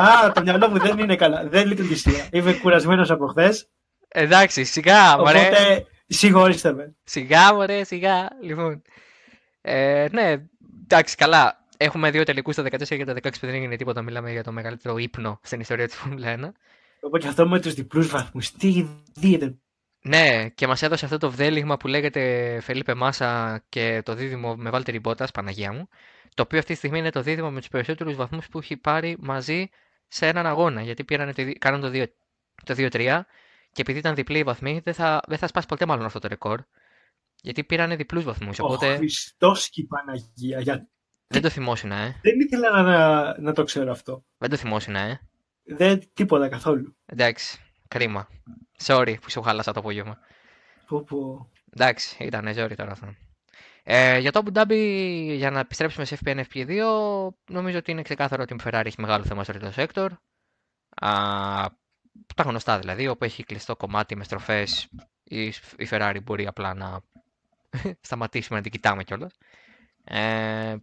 Α, 0.00 0.32
το 0.32 0.42
μυαλό 0.42 0.68
μου 0.68 0.78
δεν 0.78 0.98
είναι 0.98 1.16
καλά. 1.16 1.48
Δεν 1.48 1.66
λειτουργεί 1.66 1.94
σιγά. 1.94 2.28
Είμαι 2.32 2.52
κουρασμένος 2.52 3.10
από 3.10 3.26
χθες. 3.26 3.68
Εντάξει, 4.08 4.64
σιγά, 4.64 5.16
μωρέ. 5.18 5.38
Οπότε, 5.38 5.86
συγχωρήστε 6.06 6.72
με. 6.72 6.94
Σιγά, 7.04 7.54
μωρέ, 7.54 7.84
σιγά. 7.84 8.28
Λοιπόν. 8.42 8.82
Ε, 9.60 10.06
ναι, 10.10 10.34
εντάξει, 10.82 11.16
καλά. 11.16 11.66
Έχουμε 11.76 12.10
δύο 12.10 12.22
τελικούς 12.22 12.54
το 12.54 12.62
14 12.62 12.86
και 12.86 13.04
το 13.04 13.12
16 13.12 13.20
που 13.22 13.46
δεν 13.46 13.54
έγινε 13.54 13.76
τίποτα. 13.76 14.02
Μιλάμε 14.02 14.30
για 14.30 14.42
το 14.42 14.52
μεγαλύτερο 14.52 14.96
ύπνο 14.96 15.40
στην 15.42 15.60
ιστορία 15.60 15.86
της 15.86 15.96
Φόρμουλα 15.96 16.34
1. 16.38 16.52
Οπότε 17.00 17.28
αυτό 17.28 17.48
με 17.48 17.60
τους 17.60 17.74
διπλούς 17.74 18.08
βαθμούς. 18.08 18.52
Τι 18.52 18.86
δίδεται. 19.14 19.58
Ναι, 20.00 20.48
και 20.48 20.66
μας 20.66 20.82
έδωσε 20.82 21.04
αυτό 21.04 21.18
το 21.18 21.30
βδέλιγμα 21.30 21.76
που 21.76 21.86
λέγεται 21.86 22.60
Φελίπε 22.60 22.94
Μάσα 22.94 23.62
και 23.68 24.02
το 24.04 24.14
δίδυμο 24.14 24.56
με 24.56 24.70
Βάλτερη 24.70 24.98
Μπότα, 24.98 25.26
Παναγία 25.34 25.72
μου. 25.72 25.88
Το 26.34 26.42
οποίο 26.42 26.58
αυτή 26.58 26.72
τη 26.72 26.78
στιγμή 26.78 26.98
είναι 26.98 27.10
το 27.10 27.22
δίδυμο 27.22 27.50
με 27.50 27.58
τους 27.58 27.68
περισσότερους 27.68 28.16
βαθμούς 28.16 28.48
που 28.48 28.58
έχει 28.58 28.76
πάρει 28.76 29.16
μαζί 29.20 29.68
σε 30.08 30.26
έναν 30.26 30.46
αγώνα. 30.46 30.82
Γιατί 30.82 31.04
πήραν, 31.04 31.34
κάναν 31.58 31.80
το 32.64 32.74
2-3 32.76 33.20
και 33.72 33.80
επειδή 33.80 33.98
ήταν 33.98 34.14
διπλή 34.14 34.38
η 34.38 34.42
βαθμή, 34.42 34.80
δεν 34.84 34.94
θα, 34.94 35.20
δεν 35.26 35.38
θα 35.38 35.46
σπάσει 35.46 35.66
ποτέ 35.66 35.86
μάλλον 35.86 36.04
αυτό 36.04 36.18
το 36.18 36.28
ρεκόρ. 36.28 36.60
Γιατί 37.42 37.64
πήραν 37.64 37.96
διπλούς 37.96 38.24
βαθμούς. 38.24 38.58
Ο 38.58 38.64
οπότε... 38.64 38.96
Χριστός 38.96 39.68
και 39.68 39.80
η 39.80 39.84
Παναγία. 39.84 40.60
Για... 40.60 40.88
Δεν 41.26 41.42
το 41.42 41.50
θυμόσουν, 41.50 41.92
ε. 41.92 42.20
Δεν 42.22 42.40
ήθελα 42.40 42.82
να, 42.82 43.40
να 43.40 43.52
το 43.52 43.64
ξέρω 43.64 43.90
αυτό. 43.90 44.24
Δεν 44.38 44.50
το 44.50 44.56
θυμόσουν, 44.56 44.94
ε. 44.94 45.27
Δεν 45.68 46.02
τίποτα 46.14 46.48
καθόλου. 46.48 46.96
Εντάξει. 47.06 47.60
Κρίμα. 47.88 48.28
Sorry 48.82 49.14
που 49.20 49.30
σου 49.30 49.42
χάλασα 49.42 49.72
το 49.72 49.80
απόγευμα. 49.80 50.18
Που, 50.86 51.04
που. 51.04 51.48
Εντάξει, 51.70 52.24
ήταν 52.24 52.54
ζόρι 52.54 52.74
τώρα 52.74 52.90
αυτό. 52.90 53.14
Ε, 53.82 54.18
για 54.18 54.32
το 54.32 54.42
Abu 54.44 54.58
Dhabi, 54.58 55.32
για 55.36 55.50
να 55.50 55.58
επιστρέψουμε 55.60 56.04
σε 56.04 56.18
FPN 56.24 56.42
FP2, 56.52 56.80
νομίζω 57.50 57.78
ότι 57.78 57.90
είναι 57.90 58.02
ξεκάθαρο 58.02 58.42
ότι 58.42 58.54
η 58.54 58.60
Ferrari 58.64 58.82
έχει 58.84 59.00
μεγάλο 59.00 59.24
θέμα 59.24 59.44
στο 59.44 59.52
τρίτο 59.52 59.72
sector. 59.76 60.08
Α, 60.94 61.10
τα 62.34 62.42
γνωστά 62.42 62.78
δηλαδή, 62.78 63.08
όπου 63.08 63.24
έχει 63.24 63.44
κλειστό 63.44 63.76
κομμάτι 63.76 64.16
με 64.16 64.24
στροφές, 64.24 64.88
η, 65.24 65.44
η 65.76 65.88
Ferrari 65.90 66.18
μπορεί 66.22 66.46
απλά 66.46 66.74
να 66.74 67.00
σταματήσουμε 68.00 68.56
να 68.56 68.62
την 68.62 68.72
κοιτάμε 68.72 69.04
κιόλας. 69.04 69.36
Ε, 70.04 70.76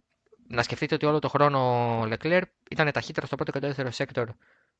να 0.48 0.62
σκεφτείτε 0.62 0.94
ότι 0.94 1.06
όλο 1.06 1.18
το 1.18 1.28
χρόνο 1.28 1.58
ο 2.00 2.08
Leclerc 2.10 2.42
ήταν 2.70 2.92
ταχύτερος 2.92 3.26
στο 3.26 3.36
πρώτο 3.36 3.52
και 3.52 3.58
το 3.58 3.66
δεύτερο 3.66 3.90
sector 3.92 4.26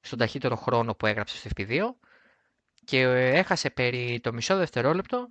στον 0.06 0.18
ταχύτερο 0.18 0.56
χρόνο 0.56 0.94
που 0.94 1.06
έγραψε 1.06 1.38
στο 1.38 1.48
FP2 1.56 1.80
και 2.84 3.00
έχασε 3.10 3.70
περί 3.70 4.20
το 4.22 4.32
μισό 4.32 4.56
δευτερόλεπτο 4.56 5.28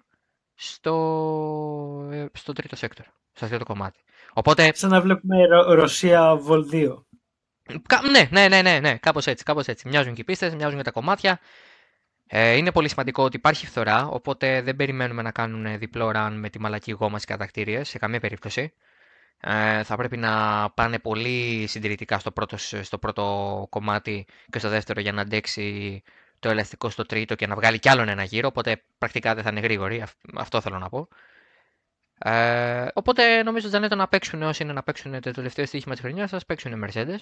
στο, 0.55 2.09
ε, 2.11 2.25
στο 2.33 2.53
τρίτο 2.53 2.75
sector, 2.75 3.05
στο 3.33 3.47
τρίτο 3.47 3.65
κομμάτι. 3.65 3.99
Οπότε... 4.33 4.71
Σαν 4.75 4.89
να 4.89 5.01
βλέπουμε 5.01 5.45
Ρο- 5.45 5.73
Ρωσία 5.73 6.39
Vol 6.47 6.63
2. 6.71 7.03
Ναι, 8.11 8.27
ναι, 8.31 8.47
ναι, 8.47 8.61
ναι, 8.61 8.79
ναι, 8.79 8.97
κάπως 8.97 9.27
έτσι, 9.27 9.43
κάπως 9.43 9.67
έτσι. 9.67 9.87
Μοιάζουν 9.87 10.13
και 10.13 10.21
οι 10.21 10.23
πίστες, 10.23 10.55
μοιάζουν 10.55 10.77
και 10.77 10.83
τα 10.83 10.91
κομμάτια. 10.91 11.39
Ε, 12.27 12.51
είναι 12.55 12.71
πολύ 12.71 12.89
σημαντικό 12.89 13.23
ότι 13.23 13.35
υπάρχει 13.35 13.65
φθορά, 13.65 14.07
οπότε 14.07 14.61
δεν 14.61 14.75
περιμένουμε 14.75 15.21
να 15.21 15.31
κάνουν 15.31 15.77
διπλό 15.77 16.11
run 16.15 16.31
με 16.33 16.49
τη 16.49 16.59
μαλακή 16.59 16.91
γόμα 16.91 17.17
στις 17.19 17.25
κατατακτήριες, 17.25 17.89
σε 17.89 17.97
καμία 17.97 18.19
περίπτωση. 18.19 18.73
Ε, 19.47 19.83
θα 19.83 19.95
πρέπει 19.95 20.17
να 20.17 20.69
πάνε 20.69 20.99
πολύ 20.99 21.67
συντηρητικά 21.67 22.19
στο 22.19 22.31
πρώτο, 22.31 22.57
στο 22.57 22.97
πρώτο 22.97 23.67
κομμάτι 23.69 24.25
και 24.49 24.59
στο 24.59 24.69
δεύτερο 24.69 25.01
για 25.01 25.11
να 25.11 25.21
αντέξει 25.21 26.01
το 26.39 26.49
ελαστικό 26.49 26.89
στο 26.89 27.05
τρίτο 27.05 27.35
και 27.35 27.47
να 27.47 27.55
βγάλει 27.55 27.79
κι 27.79 27.89
άλλον 27.89 28.07
ένα 28.09 28.23
γύρο, 28.23 28.47
οπότε 28.47 28.83
πρακτικά 28.97 29.33
δεν 29.35 29.43
θα 29.43 29.49
είναι 29.49 29.59
γρήγοροι, 29.59 30.03
αυτό 30.35 30.61
θέλω 30.61 30.77
να 30.77 30.89
πω. 30.89 31.07
Ε, 32.17 32.87
οπότε 32.93 33.43
νομίζω 33.43 33.67
Τζανέτο 33.67 33.95
να 33.95 34.07
παίξουν 34.07 34.41
όσοι 34.41 34.63
είναι 34.63 34.73
να 34.73 34.83
παίξουν 34.83 35.21
το 35.21 35.31
τελευταίο 35.31 35.65
στοίχημα 35.65 35.93
της 35.93 36.03
χρονιάς, 36.03 36.29
θα 36.29 36.39
παίξουν 36.47 36.71
οι 36.71 36.85
Mercedes. 36.85 37.19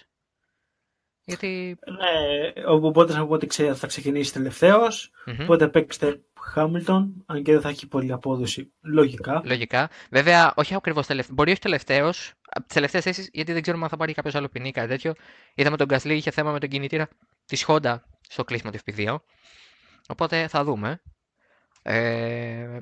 Γιατί... 1.24 1.78
Ναι, 1.86 2.64
οπότε 2.66 3.14
να 3.14 3.28
πω 3.28 3.34
ότι 3.34 3.74
θα 3.74 3.88
ξεκινήσει 3.88 4.34
τελευταίος. 4.34 5.12
Mm-hmm. 5.28 5.38
Οπότε 5.42 5.68
παίξτε 5.68 6.22
Χάμιλτον, 6.46 7.24
αν 7.26 7.44
και 7.44 7.52
δεν 7.52 7.62
θα 7.62 7.70
έχει 7.70 7.88
πολύ 7.88 8.12
απόδοση. 8.12 8.74
Λογικά. 8.82 9.42
Λογικά. 9.46 9.90
Βέβαια, 10.10 10.54
όχι 10.56 10.76
ακριβώς 10.76 11.08
τελευταίο. 11.08 11.36
Μπορεί 11.36 11.52
όχι 11.52 11.60
τελευταίος. 11.60 12.34
Από 12.50 12.66
τις 12.66 12.74
τελευταίες 12.74 13.04
θέσεις, 13.04 13.30
γιατί 13.34 13.54
δεν 13.54 13.62
ξέρουμε 13.62 13.84
αν 13.84 13.90
θα 13.90 13.98
πάρει 13.98 14.14
κάποιος 14.14 14.36
άλλο 14.36 14.48
ποινή 14.48 14.68
ή 14.68 14.72
κάτι 14.72 14.88
τέτοιο. 14.88 15.14
Είδαμε 15.56 15.78
τον 15.78 15.88
Γκασλί 15.88 16.14
είχε 16.14 16.32
θέμα 16.32 16.52
με 16.52 16.60
τον 16.60 16.70
κινητήρα 16.70 17.08
της 17.46 17.66
Honda 17.68 17.96
στο 18.22 18.44
κλείσιμο 18.44 18.72
του 18.72 18.80
FP2. 18.86 19.16
Οπότε 20.08 20.48
θα 20.48 20.64
δούμε. 20.64 21.02
Ε, 21.82 22.80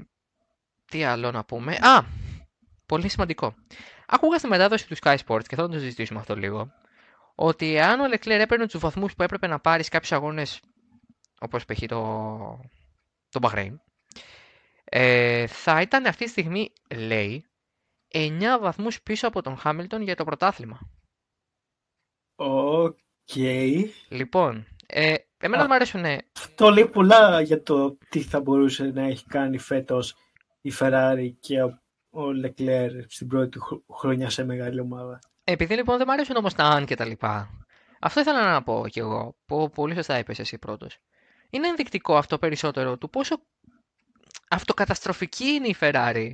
τι 0.86 1.04
άλλο 1.04 1.32
να 1.32 1.44
πούμε. 1.44 1.74
Α! 1.74 2.04
Πολύ 2.86 3.10
σημαντικό. 3.10 3.56
Άκουγα 4.08 4.38
στη 4.38 4.48
μετάδοση 4.48 4.88
του 4.88 4.96
Sky 5.02 5.16
Sports 5.26 5.46
και 5.48 5.56
θα 5.56 5.70
το 5.70 5.80
συζητήσουμε 5.80 6.20
αυτό 6.20 6.36
λίγο. 6.36 6.72
Ότι 7.36 7.80
αν 7.80 8.00
ο 8.00 8.04
Leclerc 8.14 8.40
έπαιρνε 8.40 8.68
τους 8.68 8.80
βαθμούς 8.80 9.16
που 9.16 9.24
έπρεπε 9.24 9.48
να 9.48 9.60
πάρεις 9.60 9.86
σε 9.86 9.92
κάποιους 9.92 10.12
αγώνες, 10.12 10.62
όπως 11.40 11.66
π.χ. 11.66 11.80
το, 11.88 12.60
το 13.30 13.40
Bahrain, 13.42 13.74
ε, 14.84 15.48
θα 15.48 15.82
ήταν 15.82 16.06
αυτή 16.06 16.24
τη 16.24 16.30
στιγμή, 16.30 16.74
λέει, 16.96 17.46
9 18.14 18.58
βαθμούς 18.60 19.02
πίσω 19.02 19.28
από 19.28 19.42
τον 19.42 19.58
Χάμιλτον 19.58 20.02
για 20.02 20.16
το 20.16 20.24
πρωτάθλημα. 20.24 20.80
OK. 22.36 22.98
Okay. 23.34 23.86
Λοιπόν, 24.10 24.68
ε, 24.88 25.16
εμένα 25.38 25.68
μου 25.68 25.74
αρέσουν. 25.74 26.06
Αυτό 26.38 26.70
λέει 26.70 26.88
πολλά 26.88 27.42
για 27.42 27.64
το 27.64 27.98
τι 28.10 28.22
θα 28.22 28.42
μπορούσε 28.42 28.84
να 28.84 29.02
έχει 29.02 29.26
κάνει 29.26 29.58
φέτος 29.58 30.16
η 30.62 30.72
Ferrari 30.80 31.32
και 31.40 31.64
ο 31.64 32.30
Leclerc 32.44 33.04
στην 33.08 33.28
πρώτη 33.28 33.60
χρονιά 33.94 34.30
σε 34.30 34.46
μεγάλη 34.46 34.80
ομάδα. 34.80 35.20
Επειδή 35.52 35.76
λοιπόν 35.76 35.98
δεν 35.98 36.06
μου 36.08 36.14
αρέσουν 36.14 36.36
όμως 36.36 36.54
τα 36.54 36.64
αν 36.64 36.86
και 36.86 36.96
τα 36.96 37.06
λοιπά. 37.06 37.66
Αυτό 38.00 38.20
ήθελα 38.20 38.52
να 38.52 38.64
πω 38.64 38.86
κι 38.88 39.00
εγώ, 39.00 39.36
που 39.46 39.70
πολύ 39.70 39.96
σωστά 39.96 40.18
είπες 40.18 40.40
εσύ 40.40 40.58
πρώτος. 40.58 40.98
Είναι 41.50 41.68
ενδεικτικό 41.68 42.18
αυτό 42.18 42.38
περισσότερο 42.38 42.98
του 42.98 43.10
πόσο 43.10 43.42
αυτοκαταστροφική 44.50 45.46
είναι 45.46 45.68
η 45.68 45.76
Ferrari 45.80 46.34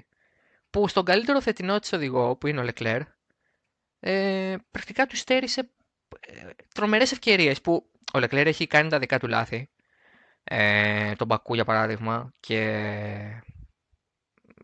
που 0.69 0.87
στον 0.87 1.05
καλύτερο 1.05 1.41
θετινό 1.41 1.79
της 1.79 1.93
οδηγό 1.93 2.35
που 2.35 2.47
είναι 2.47 2.61
ο 2.61 2.67
Leclerc 2.67 3.01
ε, 3.99 4.55
πρακτικά 4.71 5.05
του 5.05 5.15
στέρισε 5.15 5.69
ε, 6.19 6.49
τρομερές 6.73 7.11
ευκαιρίες 7.11 7.61
που 7.61 7.89
ο 8.13 8.19
Leclerc 8.19 8.45
έχει 8.45 8.67
κάνει 8.67 8.89
τα 8.89 8.99
δικά 8.99 9.19
του 9.19 9.27
λάθη 9.27 9.69
ε, 10.43 11.15
τον 11.15 11.27
Μπακού 11.27 11.53
για 11.53 11.65
παράδειγμα 11.65 12.31
και 12.39 13.43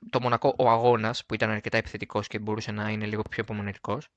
το 0.09 0.21
Μονακό 0.21 0.55
ο 0.57 0.69
αγώνας 0.69 1.25
που 1.25 1.33
ήταν 1.33 1.49
αρκετά 1.49 1.77
επιθετικός 1.77 2.27
και 2.27 2.39
μπορούσε 2.39 2.71
να 2.71 2.89
είναι 2.89 3.05
λίγο 3.05 3.21
πιο 3.21 3.43
υπομονετικός 3.43 4.09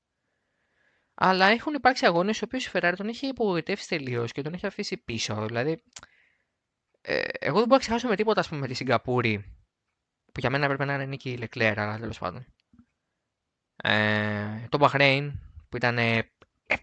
αλλά 1.19 1.45
έχουν 1.45 1.73
υπάρξει 1.73 2.05
αγώνες 2.05 2.35
στους 2.35 2.47
οποίους 2.47 2.65
η 2.65 2.69
Ferrari 2.73 2.93
τον 2.97 3.07
έχει 3.07 3.27
υπογοητεύσει 3.27 3.87
τελείως 3.87 4.31
και 4.31 4.41
τον 4.41 4.53
έχει 4.53 4.65
αφήσει 4.65 4.97
πίσω 4.97 5.45
δηλαδή 5.45 5.83
ε, 7.01 7.23
εγώ 7.39 7.57
δεν 7.57 7.63
μπορώ 7.63 7.65
να 7.67 7.77
ξεχάσω 7.77 8.07
με 8.07 8.15
τίποτα 8.15 8.39
ας 8.39 8.47
πούμε, 8.47 8.59
με 8.59 8.67
τη 8.67 8.73
Σιγκαπούρη 8.73 9.57
που 10.37 10.43
για 10.43 10.49
μένα 10.51 10.65
έπρεπε 10.65 10.85
να 10.85 10.93
είναι 10.93 11.05
νίκη 11.05 11.39
Leclerc, 11.41 11.73
αλλά 11.77 11.99
τέλος 11.99 12.17
πάντων. 12.17 12.45
Ε, 13.75 14.67
το 14.69 14.77
Bahrain 14.81 15.31
που 15.69 15.77
ήταν 15.77 15.97
ε, 15.97 16.31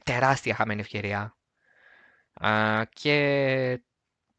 τεράστια 0.05 0.55
χαμένη 0.55 0.81
ευκαιρία. 0.81 1.37
Ε, 2.41 2.83
και 2.93 3.83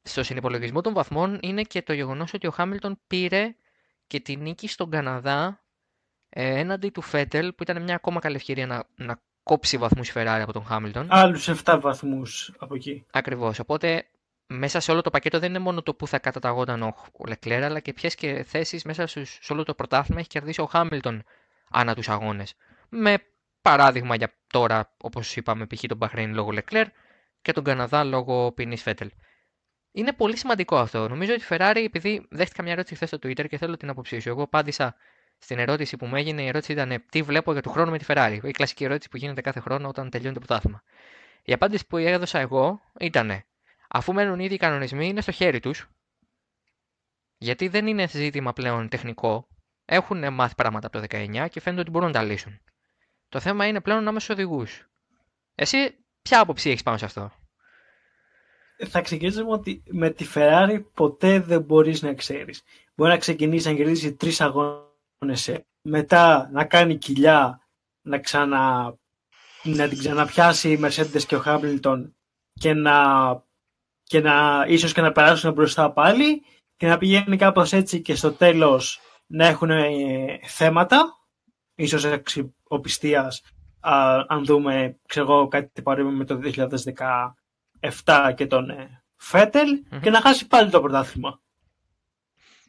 στο 0.02 0.24
συνυπολογισμό 0.24 0.82
των 0.82 0.94
βαθμών 0.94 1.40
είναι 1.42 1.62
και 1.62 1.82
το 1.82 1.94
γεγονός 1.94 2.34
ότι 2.34 2.48
ο 2.48 2.52
Χάμιλτον 2.52 3.02
πήρε 3.08 3.56
και 4.08 4.20
τη 4.20 4.36
νίκη 4.36 4.68
στον 4.68 4.90
Καναδά 4.90 5.64
ε, 6.30 6.60
έναντι 6.60 6.90
του 6.90 7.02
Φέτελ 7.02 7.54
που 7.54 7.64
ήταν 7.64 7.82
μια 7.82 7.96
ακόμα 7.96 8.20
καλή 8.20 8.36
ευκαιρία 8.36 8.68
να, 8.68 8.88
να 8.96 9.22
κόψει 9.46 9.78
βαθμούς 9.78 10.12
Ferrari 10.14 10.40
από 10.42 10.54
τον 10.54 10.66
Χάμιλτον. 10.66 11.08
Άλλους 11.10 11.50
7 11.64 11.80
βαθμούς 11.82 12.54
από 12.58 12.75
εκεί. 12.75 13.06
Ακριβώς. 13.12 13.60
Οπότε 13.60 14.06
μέσα 14.48 14.80
σε 14.80 14.92
όλο 14.92 15.02
το 15.02 15.10
πακέτο 15.10 15.40
δεν 15.40 15.50
είναι 15.50 15.60
μόνο 15.60 15.82
το 15.82 15.94
που 15.94 16.08
θα 16.08 16.20
καταταγόταν 16.20 16.82
ο 16.82 16.94
Λεκλέρ, 17.28 17.64
αλλά 17.64 17.80
και 17.80 17.94
ποιες 17.94 18.16
και 18.16 18.44
θέσεις 18.48 18.84
μέσα 18.84 19.08
σε 19.08 19.54
όλο 19.54 19.64
το 19.64 19.74
πρωτάθλημα 19.74 20.20
έχει 20.20 20.30
κερδίσει 20.30 20.62
ο 20.62 20.66
Χάμιλτον 20.66 21.24
ανά 21.70 21.96
τους 21.96 22.10
αγώνες. 22.10 22.54
Με 22.90 23.18
παράδειγμα 23.62 24.16
για 24.16 24.34
τώρα, 24.48 24.96
όπως 24.98 25.36
είπαμε, 25.36 25.66
π.χ. 25.66 25.82
τον 25.88 25.98
Μπαχρέιν 25.98 26.34
λόγω 26.34 26.52
Λεκλέρ 26.52 26.88
και 27.42 27.52
τον 27.52 27.64
Καναδά 27.64 28.04
λόγω 28.04 28.52
ποινή 28.52 28.78
Φέτελ. 28.78 29.12
Είναι 29.92 30.14
πολύ 30.14 30.38
σημαντικό 30.38 30.78
αυτό. 30.78 31.08
Νομίζω 31.10 31.34
ότι 31.34 31.42
η 31.42 31.46
Ferrari, 31.50 31.82
επειδή 31.86 32.28
δέχτηκα 32.30 32.64
μια 32.64 32.72
ερώτηση 32.72 32.96
χθες 32.96 33.10
στο 33.10 33.18
Twitter 33.18 33.48
και 33.48 33.58
θέλω 33.58 33.78
την 33.78 33.90
άποψή 33.90 34.20
σου. 34.20 34.30
Εγώ 34.30 34.44
απάντησα 34.44 34.96
στην 35.38 35.60
ερώτηση 35.60 35.98
που 35.98 36.06
μου 36.06 36.15
έγινε. 36.15 36.42
Η 36.42 36.48
ερώτηση 36.48 36.72
ήταν 36.72 37.04
Τι 37.10 37.22
βλέπω 37.22 37.51
για 37.51 37.62
του 37.62 37.70
χρόνου 37.70 37.92
με 37.92 37.98
τη 37.98 38.06
Ferrari; 38.08 38.39
Η 38.44 38.51
κλασική 38.51 38.84
ερώτηση 38.84 39.10
που 39.10 39.18
γίνεται 39.18 39.42
κάθε 39.42 39.60
χρόνο 39.60 39.88
όταν 39.88 40.10
τελειώνει 40.10 40.34
το 40.34 40.39
πρωτάθλημα. 40.39 40.84
Η 41.44 41.54
απάντηση 41.54 41.88
που 41.88 41.98
έδωσα 41.98 42.39
εγώ 42.39 42.82
ήταν 43.00 43.46
αφού 43.88 44.13
μένουν 44.13 44.39
ήδη 44.39 44.54
οι 44.54 44.58
κανονισμοί, 44.58 45.08
είναι 45.08 45.22
στο 45.22 45.32
χέρι 45.32 45.60
τους. 45.60 45.89
Γιατί 47.38 47.68
δεν 47.68 47.88
είναι 47.88 48.08
ζήτημα 48.08 48.54
πλέον 48.54 48.89
τεχνικό. 48.89 49.48
Έχουν 49.86 50.34
μάθει 50.34 50.56
πράγματα 50.56 50.88
από 50.88 51.00
το 51.00 51.06
19 51.10 51.48
και 51.50 51.60
φαίνεται 51.60 51.82
ότι 51.82 51.89
μπορούν 51.89 52.08
να 52.08 52.13
τα 52.13 52.24
λύσουν. 52.24 52.60
Το 53.30 53.39
θέμα 53.39 53.68
είναι 53.68 53.82
πλέον 53.82 54.04
να 54.04 54.10
είμαστε 54.10 54.34
οδηγούς. 54.34 54.89
Εσύ, 55.56 55.98
ποια 56.22 56.39
άποψη 56.39 56.70
έχεις 56.70 56.84
πάνω 56.84 56.98
σε 56.98 57.06
αυτό; 57.06 57.32
Θα 58.88 59.01
ξεκινήσουμε 59.01 59.51
ότι 59.51 59.84
με 59.88 60.10
τη 60.10 60.25
Ferrari 60.34 60.84
ποτέ 60.94 61.39
δεν 61.39 61.62
μπορείς 61.62 62.01
να 62.01 62.13
ξέρεις. 62.13 62.63
Μπορεί 62.96 63.12
να 63.12 63.18
ξεκινήσεις 63.18 63.65
να 63.65 63.74
κερδίσεις 63.74 64.15
τρεις 64.15 64.42
αγώνες 65.25 65.65
μετά 65.82 66.50
να 66.51 66.65
κάνει 66.65 66.98
κοιλιά, 66.98 67.62
να, 68.01 68.20
ξανα, 68.20 68.94
να 69.63 69.88
την 69.88 69.98
ξαναπιάσει 69.98 70.72
η 70.72 70.79
Mercedes 70.84 71.24
και 71.27 71.36
ο 71.36 71.44
Hamilton 71.46 72.12
και 72.53 72.74
να 72.74 72.96
και 74.03 74.22
να 74.22 74.65
ίσως 74.67 74.94
και 74.94 75.01
να 75.01 75.12
περάσουν 75.12 75.53
μπροστά 75.53 75.91
πάλι 75.91 76.44
και 76.77 76.88
να 76.88 76.98
πηγαίνει 76.98 77.38
κάπως 77.38 77.74
έτσι 77.74 78.01
και 78.01 78.15
στο 78.15 78.32
τέλος 78.32 79.00
να 79.25 79.46
έχουν 79.46 79.70
ε, 79.70 80.39
θέματα, 80.44 81.17
ίσως 81.75 82.05
αξιοπιστίας, 82.05 83.41
αν 84.27 84.46
δούμε 84.46 85.00
ξέρω, 85.08 85.48
κάτι 85.48 85.82
παρόμοιο 85.82 86.12
με 86.12 86.25
το 86.25 86.39
2017 88.03 88.34
και 88.36 88.48
τον 88.48 88.70
ε, 88.70 89.03
φετελ 89.15 89.70
και 90.01 90.10
να 90.10 90.22
χάσει 90.22 90.48
πάλι 90.48 90.70
το 90.70 90.82
πρωτάθλημα. 90.82 91.39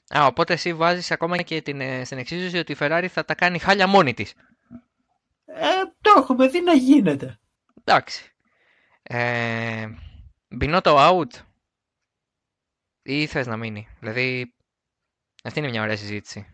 Α, 0.09 0.27
οπότε 0.27 0.53
εσύ 0.53 0.75
βάζεις 0.75 1.11
ακόμα 1.11 1.43
και 1.43 1.63
την, 1.63 1.81
ε, 1.81 2.05
στην 2.05 2.19
εξίσωση 2.19 2.59
ότι 2.59 2.73
η 2.73 2.77
Ferrari 2.79 3.07
θα 3.11 3.25
τα 3.25 3.35
κάνει 3.35 3.59
χάλια 3.59 3.87
μόνη 3.87 4.15
της. 4.15 4.35
Ε, 5.45 5.67
το 6.01 6.13
έχουμε 6.17 6.49
δει 6.49 6.61
να 6.61 6.73
γίνεται. 6.73 7.39
Εντάξει. 7.85 8.35
Ε, 9.03 9.87
Μπινότο 10.49 10.97
out 10.99 11.41
ή 13.03 13.27
θες 13.27 13.47
να 13.47 13.57
μείνει. 13.57 13.89
Δηλαδή, 14.01 14.55
αυτή 15.45 15.59
είναι 15.59 15.69
μια 15.69 15.83
ωραία 15.83 15.97
συζήτηση. 15.97 16.47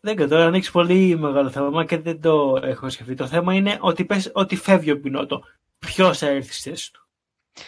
Δεν 0.00 0.14
ξέρω, 0.14 0.30
τώρα 0.30 0.46
ανοίξεις 0.46 0.72
πολύ 0.72 1.18
μεγάλο 1.18 1.50
θέμα 1.50 1.84
και 1.84 1.98
δεν 1.98 2.20
το 2.20 2.58
έχω 2.62 2.90
σκεφτεί. 2.90 3.14
Το 3.14 3.26
θέμα 3.26 3.54
είναι 3.54 3.78
ότι, 3.80 4.04
πες, 4.04 4.30
ότι 4.34 4.56
φεύγει 4.56 4.90
ο 4.90 4.96
Μπινότο. 4.96 5.44
Ποιος 5.78 6.18
θα 6.18 6.26
έρθει 6.26 6.52
στη 6.52 6.70
θέση 6.70 6.92
του; 6.92 7.08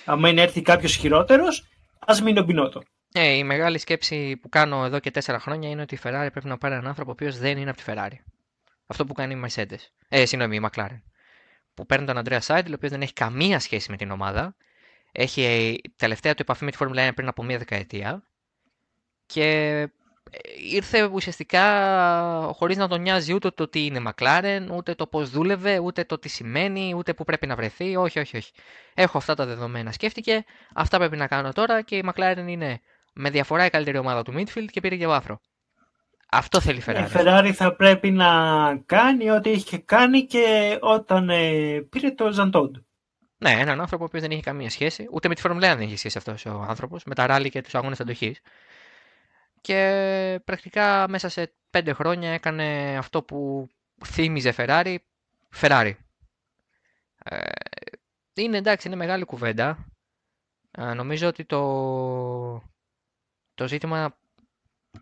Αν 0.04 0.24
είναι 0.24 0.42
έρθει 0.42 0.62
κάποιος 0.62 0.94
χειρότερος, 0.94 1.66
ας 1.98 2.22
μείνει 2.22 2.38
ο 2.38 2.42
Μπινότο. 2.42 2.82
Ε, 3.16 3.32
η 3.32 3.44
μεγάλη 3.44 3.78
σκέψη 3.78 4.36
που 4.36 4.48
κάνω 4.48 4.84
εδώ 4.84 4.98
και 4.98 5.10
τέσσερα 5.10 5.38
χρόνια 5.38 5.68
είναι 5.68 5.82
ότι 5.82 5.94
η 5.94 5.98
Ferrari 6.02 6.28
πρέπει 6.32 6.46
να 6.46 6.58
πάρει 6.58 6.74
έναν 6.74 6.86
άνθρωπο 6.86 7.10
ο 7.10 7.12
οποίος 7.12 7.38
δεν 7.38 7.58
είναι 7.58 7.70
από 7.70 7.78
τη 7.78 7.84
Ferrari. 7.86 8.18
Αυτό 8.86 9.04
που 9.04 9.12
κάνει 9.12 9.34
η 9.34 9.44
Mercedes. 9.46 9.78
Ε, 10.08 10.26
συγγνώμη, 10.26 10.56
η 10.56 10.60
McLaren. 10.64 11.00
Που 11.74 11.86
παίρνει 11.86 12.06
τον 12.06 12.22
Andrea 12.24 12.38
Seidel, 12.46 12.68
ο 12.68 12.72
οποίος 12.74 12.90
δεν 12.90 13.02
έχει 13.02 13.12
καμία 13.12 13.58
σχέση 13.58 13.90
με 13.90 13.96
την 13.96 14.10
ομάδα. 14.10 14.56
Έχει 15.12 15.42
ε, 15.42 15.88
τελευταία 15.96 16.34
του 16.34 16.42
επαφή 16.42 16.64
με 16.64 16.70
τη 16.70 16.76
Formula 16.80 17.08
1 17.08 17.10
πριν 17.14 17.28
από 17.28 17.42
μία 17.42 17.58
δεκαετία. 17.58 18.22
Και 19.26 19.42
ε, 20.30 20.38
ήρθε 20.72 21.04
ουσιαστικά 21.04 21.62
χωρίς 22.52 22.76
να 22.76 22.88
τον 22.88 23.00
νοιάζει 23.00 23.32
ούτε 23.32 23.50
το 23.50 23.68
τι 23.68 23.84
είναι 23.84 24.02
McLaren, 24.06 24.66
ούτε 24.72 24.94
το 24.94 25.06
πώς 25.06 25.30
δούλευε, 25.30 25.78
ούτε 25.78 26.04
το 26.04 26.18
τι 26.18 26.28
σημαίνει, 26.28 26.94
ούτε 26.96 27.14
που 27.14 27.24
πρέπει 27.24 27.46
να 27.46 27.56
βρεθεί. 27.56 27.96
Όχι, 27.96 28.18
όχι, 28.18 28.36
όχι. 28.36 28.52
Έχω 28.94 29.18
αυτά 29.18 29.34
τα 29.34 29.46
δεδομένα. 29.46 29.92
Σκέφτηκε, 29.92 30.44
αυτά 30.74 30.98
πρέπει 30.98 31.16
να 31.16 31.26
κάνω 31.26 31.52
τώρα 31.52 31.82
και 31.82 31.96
η 31.96 32.04
McLaren 32.06 32.44
είναι 32.46 32.80
με 33.14 33.30
διαφορά 33.30 33.64
η 33.64 33.70
καλύτερη 33.70 33.98
ομάδα 33.98 34.22
του 34.22 34.32
Midfield 34.36 34.66
και 34.70 34.80
πήρε 34.80 34.96
και 34.96 35.06
βάθρο. 35.06 35.40
Αυτό 36.30 36.60
θέλει 36.60 36.78
η 36.78 36.82
Ferrari. 36.86 37.08
Η 37.08 37.12
Ferrari 37.14 37.50
θα 37.54 37.76
πρέπει 37.76 38.10
να 38.10 38.28
κάνει 38.86 39.30
ό,τι 39.30 39.50
είχε 39.50 39.78
κάνει 39.78 40.24
και 40.26 40.78
όταν 40.80 41.28
ε, 41.28 41.80
πήρε 41.90 42.10
το 42.10 42.32
Ζαντόντ. 42.32 42.76
Ναι, 43.38 43.50
έναν 43.50 43.80
άνθρωπο 43.80 44.08
που 44.08 44.20
δεν 44.20 44.30
είχε 44.30 44.40
καμία 44.40 44.70
σχέση, 44.70 45.08
ούτε 45.10 45.28
με 45.28 45.34
τη 45.34 45.42
Formula 45.44 45.56
1 45.56 45.58
δεν 45.60 45.80
είχε 45.80 45.96
σχέση 45.96 46.18
αυτός 46.18 46.46
ο 46.46 46.64
άνθρωπος, 46.68 47.04
με 47.04 47.14
τα 47.14 47.26
ράλι 47.26 47.50
και 47.50 47.62
τους 47.62 47.74
αγώνες 47.74 48.00
αντοχής. 48.00 48.40
Και 49.60 50.40
πρακτικά 50.44 51.08
μέσα 51.08 51.28
σε 51.28 51.52
πέντε 51.70 51.92
χρόνια 51.92 52.30
έκανε 52.30 52.96
αυτό 52.98 53.22
που 53.22 53.68
θύμιζε 54.04 54.54
Ferrari, 54.56 54.96
Ferrari. 55.60 55.92
Ε, 57.24 57.38
είναι 58.34 58.56
εντάξει, 58.56 58.86
είναι 58.86 58.96
μεγάλη 58.96 59.24
κουβέντα. 59.24 59.86
Ε, 60.70 60.92
νομίζω 60.92 61.28
ότι 61.28 61.44
το, 61.44 61.60
το 63.54 63.68
ζήτημα 63.68 64.18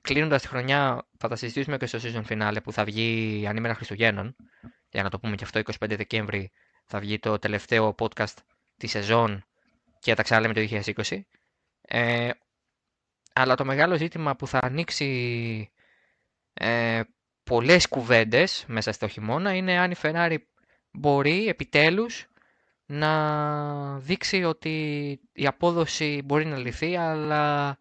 κλείνοντας 0.01 0.43
τη 0.43 0.49
χρονιά 0.49 1.07
θα 1.19 1.29
τα 1.29 1.37
συζητήσουμε 1.37 1.77
και 1.77 1.87
στο 1.87 1.99
season 2.03 2.25
finale 2.29 2.57
που 2.63 2.73
θα 2.73 2.85
βγει 2.85 3.45
ανήμερα 3.49 3.75
Χριστουγέννων. 3.75 4.37
Για 4.91 5.03
να 5.03 5.11
το 5.11 5.19
πούμε 5.19 5.35
και 5.35 5.45
αυτό, 5.45 5.61
25 5.61 5.97
Δεκέμβρη 5.97 6.51
θα 6.85 6.99
βγει 6.99 7.19
το 7.19 7.39
τελευταίο 7.39 7.95
podcast 7.99 8.37
της 8.77 8.91
σεζόν 8.91 9.45
και 9.99 10.11
θα 10.11 10.17
τα 10.17 10.23
ξαναλέμε 10.23 10.55
το 10.55 10.83
2020. 11.05 11.21
Ε, 11.81 12.31
αλλά 13.33 13.55
το 13.55 13.65
μεγάλο 13.65 13.97
ζήτημα 13.97 14.37
που 14.37 14.47
θα 14.47 14.59
ανοίξει 14.63 15.71
ε, 16.55 17.01
πολλές 17.45 17.89
κουβέντες 17.89 18.65
μέσα 18.67 18.93
στο 18.93 19.09
χειμώνα 19.09 19.55
είναι 19.55 19.79
αν 19.79 19.91
η 19.91 19.95
Ferrari 20.03 20.37
μπορεί 20.91 21.49
επιτέλους 21.49 22.27
να 22.87 23.99
δείξει 23.99 24.45
ότι 24.45 24.71
η 25.33 25.47
απόδοση 25.47 26.23
μπορεί 26.25 26.45
να 26.45 26.57
λυθεί 26.57 26.97
αλλά 26.97 27.79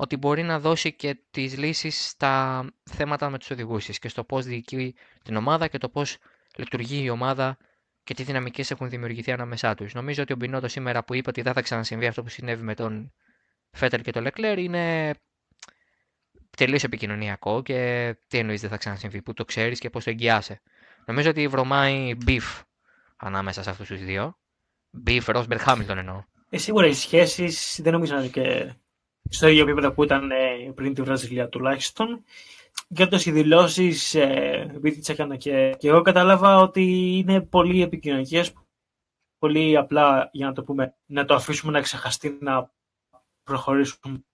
ότι 0.00 0.16
μπορεί 0.16 0.42
να 0.42 0.60
δώσει 0.60 0.92
και 0.92 1.20
τις 1.30 1.58
λύσεις 1.58 2.08
στα 2.08 2.64
θέματα 2.90 3.30
με 3.30 3.38
τους 3.38 3.50
οδηγούς 3.50 3.98
και 3.98 4.08
στο 4.08 4.24
πώς 4.24 4.44
διοικεί 4.44 4.94
την 5.22 5.36
ομάδα 5.36 5.68
και 5.68 5.78
το 5.78 5.88
πώς 5.88 6.16
λειτουργεί 6.56 7.02
η 7.02 7.08
ομάδα 7.08 7.56
και 8.02 8.14
τι 8.14 8.22
δυναμικές 8.22 8.70
έχουν 8.70 8.88
δημιουργηθεί 8.88 9.32
ανάμεσά 9.32 9.74
τους. 9.74 9.94
Νομίζω 9.94 10.22
ότι 10.22 10.32
ο 10.32 10.36
Μπινότο 10.36 10.68
σήμερα 10.68 11.04
που 11.04 11.14
είπε 11.14 11.28
ότι 11.28 11.42
δεν 11.42 11.52
θα 11.52 11.62
ξανασυμβεί 11.62 12.06
αυτό 12.06 12.22
που 12.22 12.28
συνέβη 12.28 12.62
με 12.62 12.74
τον 12.74 13.12
Φέτερ 13.70 14.00
και 14.00 14.10
τον 14.10 14.22
Λεκλέρ 14.22 14.58
είναι 14.58 15.14
τελείως 16.56 16.84
επικοινωνιακό 16.84 17.62
και 17.62 18.14
τι 18.28 18.38
εννοείς 18.38 18.60
δεν 18.60 18.70
θα 18.70 18.76
ξανασυμβεί, 18.76 19.22
που 19.22 19.32
το 19.32 19.44
ξέρεις 19.44 19.78
και 19.78 19.90
πώς 19.90 20.04
το 20.04 20.10
εγγυάσαι. 20.10 20.60
Νομίζω 21.06 21.30
ότι 21.30 21.48
βρωμάει 21.48 22.16
beef 22.26 22.60
ανάμεσα 23.16 23.62
σε 23.62 23.70
αυτούς 23.70 23.88
τους 23.88 24.04
δύο. 24.04 24.38
Beef, 25.06 25.22
Rosberg, 25.24 25.64
Hamilton 25.66 25.96
εννοώ. 25.96 26.24
Ε, 26.50 26.58
σίγουρα 26.58 26.86
οι 26.86 26.92
σχέσεις 26.94 27.80
δεν 27.82 27.92
νομίζω 27.92 28.14
να 28.14 28.20
είναι 28.20 28.28
και 28.28 28.74
στο 29.28 29.48
ίδιο 29.48 29.62
επίπεδο 29.62 29.92
που 29.92 30.04
ήταν 30.04 30.30
ε, 30.30 30.72
πριν 30.74 30.94
τη 30.94 31.02
Βραζιλία 31.02 31.48
τουλάχιστον. 31.48 32.24
Και 32.94 33.02
όντω 33.02 33.16
οι 33.24 33.30
δηλώσει, 33.30 33.94
ε, 34.12 34.60
επειδή 34.60 34.98
τις 34.98 35.08
έκανα 35.08 35.36
και, 35.36 35.74
και 35.78 35.88
εγώ, 35.88 36.02
κατάλαβα 36.02 36.56
ότι 36.56 36.82
είναι 37.18 37.40
πολύ 37.40 37.82
επικοινωνικές. 37.82 38.52
Πολύ 39.38 39.76
απλά, 39.76 40.30
για 40.32 40.46
να 40.46 40.52
το 40.52 40.62
πούμε, 40.64 40.96
να 41.06 41.24
το 41.24 41.34
αφήσουμε 41.34 41.72
να 41.72 41.80
ξεχαστεί, 41.80 42.38
να 42.40 42.72
προχωρήσουμε. 43.42 44.24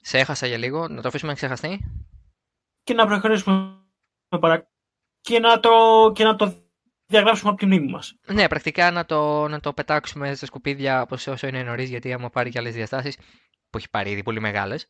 Σε 0.00 0.18
έχασα 0.18 0.46
για 0.46 0.58
λίγο, 0.58 0.88
να 0.88 1.02
το 1.02 1.08
αφήσουμε 1.08 1.30
να 1.30 1.36
ξεχαστεί. 1.36 1.92
Και 2.82 2.94
να 2.94 3.06
προχωρήσουμε 3.06 3.76
παρα... 4.40 4.70
και, 5.20 5.38
να 5.38 5.60
το, 5.60 5.70
και 6.14 6.24
να 6.24 6.36
το 6.36 6.54
διαγράψουμε 7.12 7.50
από 7.50 7.58
τη 7.58 7.66
μνήμη 7.66 7.90
μας. 7.90 8.14
Ναι, 8.26 8.48
πρακτικά 8.48 8.90
να 8.90 9.04
το, 9.04 9.48
να 9.48 9.60
το 9.60 9.72
πετάξουμε 9.72 10.34
στα 10.34 10.46
σκουπίδια 10.46 11.06
όσο 11.10 11.46
είναι 11.46 11.62
νωρίς, 11.62 11.88
γιατί 11.88 12.12
άμα 12.12 12.30
πάρει 12.30 12.50
και 12.50 12.58
άλλες 12.58 12.74
διαστάσεις, 12.74 13.16
που 13.70 13.78
έχει 13.78 13.90
πάρει 13.90 14.10
ήδη 14.10 14.22
πολύ 14.22 14.40
μεγάλες, 14.40 14.86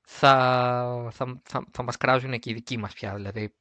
θα, 0.00 1.08
θα, 1.12 1.40
θα, 1.44 1.66
θα 1.70 1.82
μας 1.82 1.96
κράζουν 1.96 2.38
και 2.38 2.50
οι 2.50 2.54
δικοί 2.54 2.78
μας 2.78 2.92
πια. 2.92 3.14
Δηλαδή, 3.14 3.54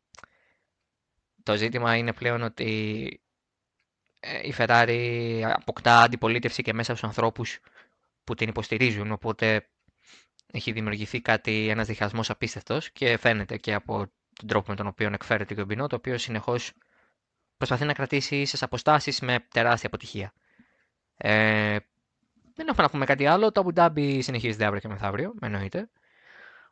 το 1.43 1.56
ζήτημα 1.56 1.95
είναι 1.95 2.13
πλέον 2.13 2.41
ότι 2.41 3.21
ε, 4.19 4.47
η 4.47 4.54
Ferrari 4.58 5.41
αποκτά 5.43 6.02
αντιπολίτευση 6.02 6.62
και 6.62 6.73
μέσα 6.73 6.95
στους 6.95 7.10
ανθρώπους 7.10 7.60
που 8.23 8.36
την 8.36 8.49
υποστηρίζουν, 8.49 9.12
οπότε 9.12 9.69
έχει 10.52 10.71
δημιουργηθεί 10.71 11.21
κάτι, 11.21 11.67
ένας 11.69 11.88
διχασμός 11.88 12.30
απίστευτος 12.30 12.91
και 12.91 13.17
φαίνεται 13.17 13.58
και 13.58 13.73
από 13.73 13.97
τον 14.34 14.47
τρόπο 14.47 14.69
με 14.69 14.75
τον 14.75 14.88
οποίο 14.88 15.10
εκφέρεται 15.13 15.54
και 15.54 15.62
ο 15.62 15.65
Μπινό, 15.65 15.88
το 15.88 15.95
οποίος 15.95 16.21
συνεχώς 16.21 16.71
προσπαθεί 17.59 17.85
να 17.85 17.93
κρατήσει 17.93 18.35
ίσες 18.35 18.63
αποστάσεις 18.63 19.19
με 19.19 19.45
τεράστια 19.51 19.87
αποτυχία. 19.87 20.33
Ε, 21.17 21.77
δεν 22.55 22.67
έχουμε 22.67 22.83
να 22.83 22.89
πούμε 22.89 23.05
κάτι 23.05 23.25
άλλο. 23.25 23.51
Το 23.51 23.65
Abu 23.65 23.79
Dhabi 23.79 24.19
συνεχίζεται 24.21 24.65
αύριο 24.65 24.81
και 24.81 24.87
μεθαύριο, 24.87 25.33
εννοείται. 25.41 25.89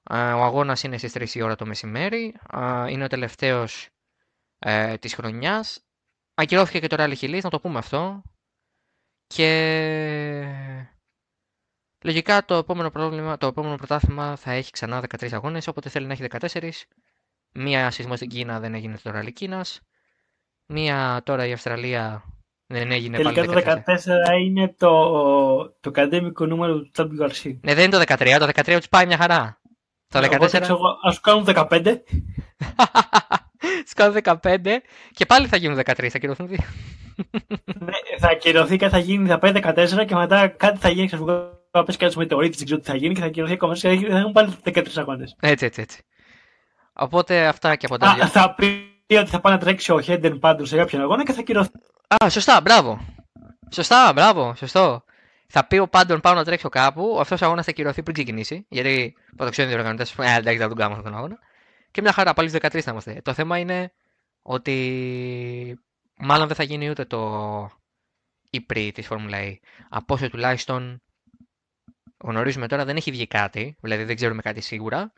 Ε, 0.09 0.31
ο 0.31 0.43
αγώνας 0.43 0.83
είναι 0.83 0.97
στις 0.97 1.11
3 1.13 1.35
η 1.35 1.41
ώρα 1.41 1.55
το 1.55 1.65
μεσημέρι. 1.65 2.35
Ε, 2.53 2.91
είναι 2.91 3.03
ο 3.03 3.07
τελευταίος 3.07 3.89
ε, 4.59 4.97
της 4.97 5.13
χρονιάς. 5.13 5.85
Ακυρώθηκε 6.33 6.79
και 6.79 6.87
το 6.87 6.95
Rally 6.99 7.15
Hills, 7.21 7.39
να 7.43 7.49
το 7.49 7.59
πούμε 7.59 7.77
αυτό. 7.77 8.21
Και 9.27 9.49
λογικά 12.01 12.45
το 12.45 12.55
επόμενο, 12.55 12.89
πρόβλημα, 12.89 13.37
το 13.37 13.47
επόμενο 13.47 13.75
πρωτάθλημα 13.75 14.35
θα 14.35 14.51
έχει 14.51 14.71
ξανά 14.71 15.03
13 15.19 15.31
αγώνες, 15.31 15.67
όποτε 15.67 15.89
θέλει 15.89 16.05
να 16.05 16.13
έχει 16.13 16.25
14. 16.29 16.71
Μία 17.51 17.91
σεισμό 17.91 18.15
στην 18.15 18.29
Κίνα 18.29 18.59
δεν 18.59 18.73
έγινε 18.73 18.97
το 19.03 19.11
Rally 19.13 19.33
Κίνας. 19.33 19.81
Μία 20.67 21.21
τώρα 21.23 21.47
η 21.47 21.51
Αυστραλία 21.51 22.23
δεν 22.67 22.91
έγινε 22.91 23.17
Τελικά 23.17 23.45
πάλι 23.45 23.63
το 23.63 23.81
14 23.85 24.41
είναι 24.45 24.75
το, 24.77 25.69
το 25.79 25.91
κατέμικο 25.91 26.45
νούμερο 26.45 26.81
του 26.81 26.91
WRC. 26.93 27.57
Ναι, 27.61 27.73
δεν 27.73 27.83
είναι 27.83 28.05
το 28.05 28.13
13, 28.15 28.35
το 28.39 28.49
13 28.55 28.75
τους 28.77 28.89
πάει 28.89 29.05
μια 29.05 29.17
χαρά. 29.17 29.61
Το 30.07 30.19
14... 30.19 30.31
Οπότε, 30.33 30.59
ξέρω, 30.59 30.79
ας 31.03 31.13
σου 31.13 31.21
κάνουν 31.21 31.45
15. 31.47 31.85
Σου 33.87 33.93
κάνουν 33.95 34.17
15 34.23 34.57
και 35.11 35.25
πάλι 35.25 35.47
θα 35.47 35.57
γίνουν 35.57 35.79
13, 35.79 36.07
θα 36.09 36.17
κυρωθούν 36.17 36.47
δύο. 36.47 36.63
ναι, 37.79 38.17
θα 38.19 38.33
κυρωθεί 38.33 38.77
και 38.77 38.89
θα 38.89 38.97
γίνει, 38.97 39.27
θα 39.27 39.39
πάει 39.39 39.51
14 39.55 40.05
και 40.07 40.15
μετά 40.15 40.47
κάτι 40.47 40.77
θα 40.77 40.89
γίνει, 40.89 41.07
ξέρω, 41.07 41.51
θα 41.71 41.83
πέσει 41.83 41.97
κάτι 41.97 42.17
μετεωρίτη, 42.17 42.57
δεν 42.57 42.65
ξέρω 42.65 42.81
τι 42.81 42.87
θα 42.87 42.95
γίνει 42.95 43.13
και 43.13 43.21
θα 43.21 43.29
κυρωθεί 43.29 43.53
ακόμα 43.53 43.73
και 43.73 44.07
θα 44.09 44.17
έχουν 44.17 44.31
πάλι 44.31 44.53
13 44.63 44.83
αγώνες. 44.95 45.35
Έτσι, 45.39 45.65
έτσι, 45.65 45.81
έτσι. 45.81 46.01
Οπότε 46.93 47.47
αυτά 47.47 47.75
και 47.75 47.85
από 47.85 47.97
τα 47.97 48.13
δύο. 48.13 48.25
Θα 48.25 48.53
πει 48.53 48.96
ότι 49.15 49.29
θα 49.29 49.41
πάει 49.41 49.53
να 49.53 49.59
τρέξει 49.59 49.91
ο 49.91 50.01
Χέντεν 50.01 50.39
πάντω 50.39 50.65
σε 50.65 50.77
κάποιον 50.77 51.01
αγώνα 51.01 51.23
και 51.23 51.33
θα 51.33 51.41
κυρωθεί. 51.41 51.71
Α, 52.23 52.29
σωστά, 52.29 52.61
μπράβο. 52.61 52.99
Σωστά, 53.71 54.13
μπράβο, 54.13 54.55
σωστό. 54.55 55.03
Θα 55.47 55.67
πει 55.67 55.77
ο 55.77 55.87
Πάντων 55.87 56.19
πάω 56.19 56.33
να 56.33 56.43
τρέξω 56.43 56.69
κάπου, 56.69 57.17
αυτός 57.19 57.41
ο 57.41 57.45
αγώνας 57.45 57.65
θα 57.65 57.71
κυρωθεί 57.71 58.01
πριν 58.01 58.13
ξεκινήσει. 58.13 58.65
Γιατί 58.69 59.15
το 59.35 59.49
ξέρουν 59.49 59.71
οι 59.71 59.73
διοργανωτέ, 59.73 60.05
ε, 60.17 60.35
εντάξει, 60.35 60.59
θα 60.59 60.67
τον 60.67 60.77
κάνουμε 60.77 60.97
αυτόν 60.97 61.11
τον 61.11 61.19
αγώνα. 61.19 61.39
Και 61.91 62.01
μια 62.01 62.11
χαρά, 62.11 62.33
πάλι 62.33 62.49
13 62.49 62.81
θα 62.81 62.91
είμαστε. 62.91 63.21
Το 63.23 63.33
θέμα 63.33 63.57
είναι 63.57 63.93
ότι 64.41 65.79
μάλλον 66.17 66.47
δεν 66.47 66.55
θα 66.55 66.63
γίνει 66.63 66.89
ούτε 66.89 67.05
το 67.05 67.69
Ιπρί 68.49 68.91
της 68.91 69.07
Φόρμουλα 69.07 69.37
E. 69.41 69.53
Από 69.89 70.13
όσο 70.13 70.29
τουλάχιστον 70.29 71.01
γνωρίζουμε 72.23 72.67
τώρα, 72.67 72.85
δεν 72.85 72.95
έχει 72.95 73.11
βγει 73.11 73.27
κάτι, 73.27 73.77
δηλαδή 73.81 74.03
δεν 74.03 74.15
ξέρουμε 74.15 74.41
κάτι 74.41 74.61
σίγουρα. 74.61 75.13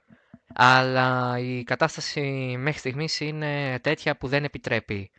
Αλλά 0.53 1.37
η 1.39 1.63
κατάσταση 1.63 2.55
μέχρι 2.57 2.79
στιγμής 2.79 3.19
είναι 3.19 3.79
τέτοια 3.79 4.17
που 4.17 4.27
δεν 4.27 4.43
επιτρέπει 4.43 5.11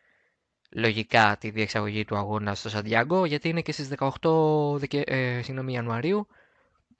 λογικά 0.70 1.36
τη 1.40 1.50
διεξαγωγή 1.50 2.04
του 2.04 2.16
αγώνα 2.16 2.54
στο 2.54 2.68
Σαντιάγκο 2.68 3.24
γιατί 3.24 3.48
είναι 3.48 3.60
και 3.60 3.72
στις 3.72 3.88
18 4.22 4.78
Δικαι... 4.78 5.00
ε, 5.06 5.40
Ιανουαρίου 5.66 6.26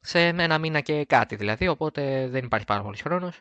σε 0.01 0.21
ένα 0.27 0.59
μήνα 0.59 0.81
και 0.81 1.05
κάτι 1.05 1.37
δηλαδή 1.37 1.69
οπότε 1.69 2.29
δεν 2.29 2.45
υπάρχει 2.45 2.67
πάρα 2.67 2.83
πολύς 2.83 3.03
χρόνος. 3.03 3.41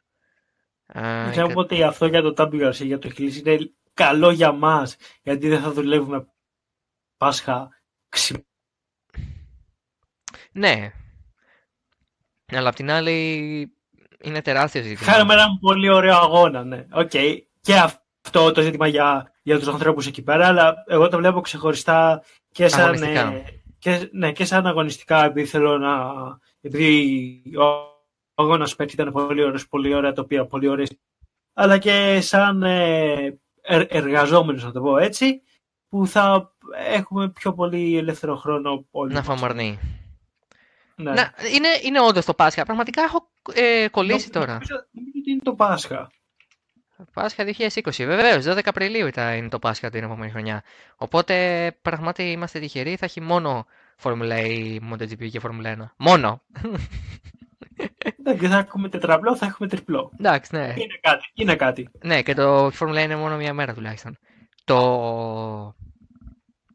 Ε, 0.86 1.28
Ξέρω 1.32 1.52
ότι 1.56 1.84
αυτό 1.84 2.06
για 2.06 2.22
το 2.22 2.34
WRC, 2.38 2.86
για 2.86 3.00
το 3.00 3.10
Χιλής 3.10 3.38
είναι 3.38 3.72
καλό 3.94 4.32
για 4.32 4.52
μας 4.52 4.96
γιατί 5.24 5.48
δεν 5.48 5.62
θα 5.62 5.72
δουλεύουμε 5.72 6.28
Πάσχα 7.18 7.70
ξυ... 8.10 8.46
Ναι. 10.52 10.92
Αλλά 12.52 12.70
απ' 12.70 12.76
την 12.76 12.92
άλλη 12.92 13.79
είναι 14.24 14.42
τεράστιο 14.42 14.82
ζήτημα. 14.82 15.12
Χάραμε 15.12 15.34
έναν 15.34 15.60
πολύ 15.60 15.90
ωραίο 15.90 16.18
αγώνα, 16.18 16.64
ναι. 16.64 16.86
Okay. 16.96 17.38
Και 17.62 17.76
αυτό 17.76 18.52
το 18.52 18.62
ζήτημα 18.62 18.88
για, 18.88 19.32
για 19.42 19.60
τους 19.60 19.68
ανθρώπους 19.68 20.08
εκεί 20.08 20.22
πέρα, 20.22 20.48
αλλά 20.48 20.84
εγώ 20.88 21.08
το 21.10 21.18
βλέπω 21.18 21.42
ξεχωριστά 21.42 22.24
και 22.52 22.68
σαν, 22.68 22.82
αγωνιστικά. 22.82 23.34
Ε, 23.34 23.44
και, 23.80 24.10
ναι, 24.12 24.32
και 24.32 24.46
σαν 24.46 24.68
αγωνιστικά, 24.68 25.26
επειδή 25.26 25.48
θέλω 25.48 25.78
να 25.78 26.14
επειδή 26.62 27.42
ο 27.58 27.64
αγώνας 28.34 28.76
πέρσι 28.76 28.96
ήταν 28.96 29.12
πολύ 29.12 29.44
ωραίος, 29.44 29.68
πολύ 29.68 29.94
ωραία 29.94 30.14
τοπία, 30.14 30.46
πολύ 30.46 30.68
ωραίες. 30.68 30.98
Αλλά 31.54 31.78
και 31.78 32.20
σαν 32.22 32.64
ε, 32.64 33.40
εργαζόμενος, 33.68 34.64
να 34.64 34.72
το 34.72 34.82
πω 34.82 34.98
έτσι, 34.98 35.42
που 35.90 36.08
θα 36.08 36.54
έχουμε 36.88 37.30
πιο 37.30 37.54
πολύ 37.54 37.98
ελεύθερο 37.98 38.36
χρόνο 38.36 38.86
όλοι. 38.92 39.14
Να 39.14 39.24
φαμαρνεί. 39.24 39.80
Ναι. 40.96 41.12
Να, 41.12 41.34
είναι, 41.54 41.68
είναι 41.84 42.02
όντως 42.02 42.26
το 42.26 42.34
Πάσχα. 42.34 42.64
Πραγματικά 42.66 43.02
έχω 43.02 43.30
ε, 43.54 43.88
κολλήσει 43.92 44.30
τώρα. 44.30 44.52
Νομίζω 44.52 44.76
ότι 44.76 45.32
είναι 45.32 45.42
το 45.44 45.54
Πάσχα. 45.54 46.12
Πάσχα 47.14 47.46
2020. 47.46 47.82
Βεβαίως, 47.98 48.46
12 48.46 48.60
Απριλίου 48.66 49.08
ήταν, 49.08 49.38
είναι 49.38 49.50
το 49.50 49.60
Πάσχα 49.60 49.90
την 49.90 50.04
επόμενη 50.04 50.32
χρονιά. 50.32 50.64
Οπότε 50.96 51.78
πραγματικά 51.82 52.30
είμαστε 52.30 52.60
τυχεροί. 52.60 52.96
Θα 52.96 53.06
έχει 53.06 53.22
μόνο 53.22 53.66
Φόρμουλα 53.98 54.36
E, 54.40 54.78
MotoGP 54.92 55.30
και 55.32 55.40
Φόρμουλα 55.40 55.94
1. 55.98 56.06
Μόνο. 56.06 56.42
Εντάξει, 58.20 58.48
θα 58.48 58.58
έχουμε 58.58 58.90
τετραπλό, 58.90 59.36
θα 59.36 59.46
έχουμε 59.46 59.70
τριπλό. 59.70 60.12
Εντάξει, 60.20 60.56
ναι. 60.56 60.74
Είναι 60.78 61.00
κάτι. 61.02 61.32
Είναι 61.34 61.56
κάτι. 61.56 61.90
Ναι, 62.04 62.22
και 62.22 62.34
το 62.34 62.70
Φόρμουλα 62.72 63.02
είναι 63.02 63.16
μόνο 63.16 63.36
μία 63.36 63.54
μέρα 63.54 63.74
τουλάχιστον. 63.74 64.18
Το... 64.64 65.76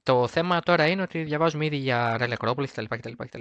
το 0.03 0.27
θέμα 0.27 0.61
τώρα 0.61 0.87
είναι 0.87 1.03
ότι 1.03 1.23
διαβάζουμε 1.23 1.65
ήδη 1.65 1.77
για 1.77 2.17
Ρέλε 2.17 2.35
Ακρόπολης 2.35 2.73
κτλ. 2.73 2.85
κτλ, 2.89 3.41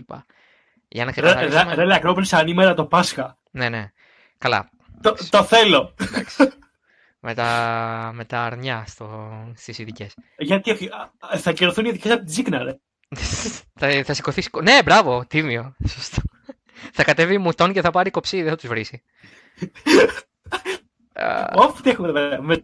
Για 0.93 1.05
να 1.05 1.11
ξεκαθαρίσουμε... 1.11 1.73
Ρέλε 1.73 1.95
Ακρόπολη 1.95 2.27
ανήμερα 2.31 2.73
το 2.73 2.85
Πάσχα. 2.85 3.37
Ναι, 3.51 3.69
ναι. 3.69 3.91
Καλά. 4.37 4.69
Το, 5.01 5.15
το 5.29 5.43
θέλω. 5.43 5.93
με, 7.19 7.33
τα, 7.33 8.11
με 8.13 8.25
τα 8.25 8.41
αρνιά 8.41 8.83
στο, 8.87 9.31
στις 9.55 9.77
ειδικές. 9.77 10.13
Γιατί 10.37 10.89
θα 11.37 11.51
κυρωθούν 11.51 11.85
οι 11.85 11.89
ειδικές 11.89 12.11
από 12.11 12.19
την 12.19 12.29
Τζίκνα, 12.29 12.63
ρε. 12.63 12.79
θα, 13.79 14.03
θα 14.03 14.13
σηκωθείς. 14.13 14.49
Ναι, 14.61 14.83
μπράβο, 14.83 15.25
τίμιο. 15.27 15.75
Σωστό 15.87 16.21
θα 16.93 17.03
κατεβεί 17.03 17.37
μουτόν 17.37 17.73
και 17.73 17.81
θα 17.81 17.91
πάρει 17.91 18.09
κοψί, 18.09 18.41
δεν 18.41 18.49
θα 18.49 18.55
τους 18.55 18.69
βρει. 18.69 18.85
Οφ, 21.55 21.81
τι 21.81 21.89
έχουμε 21.89 22.07
εδώ 22.07 22.55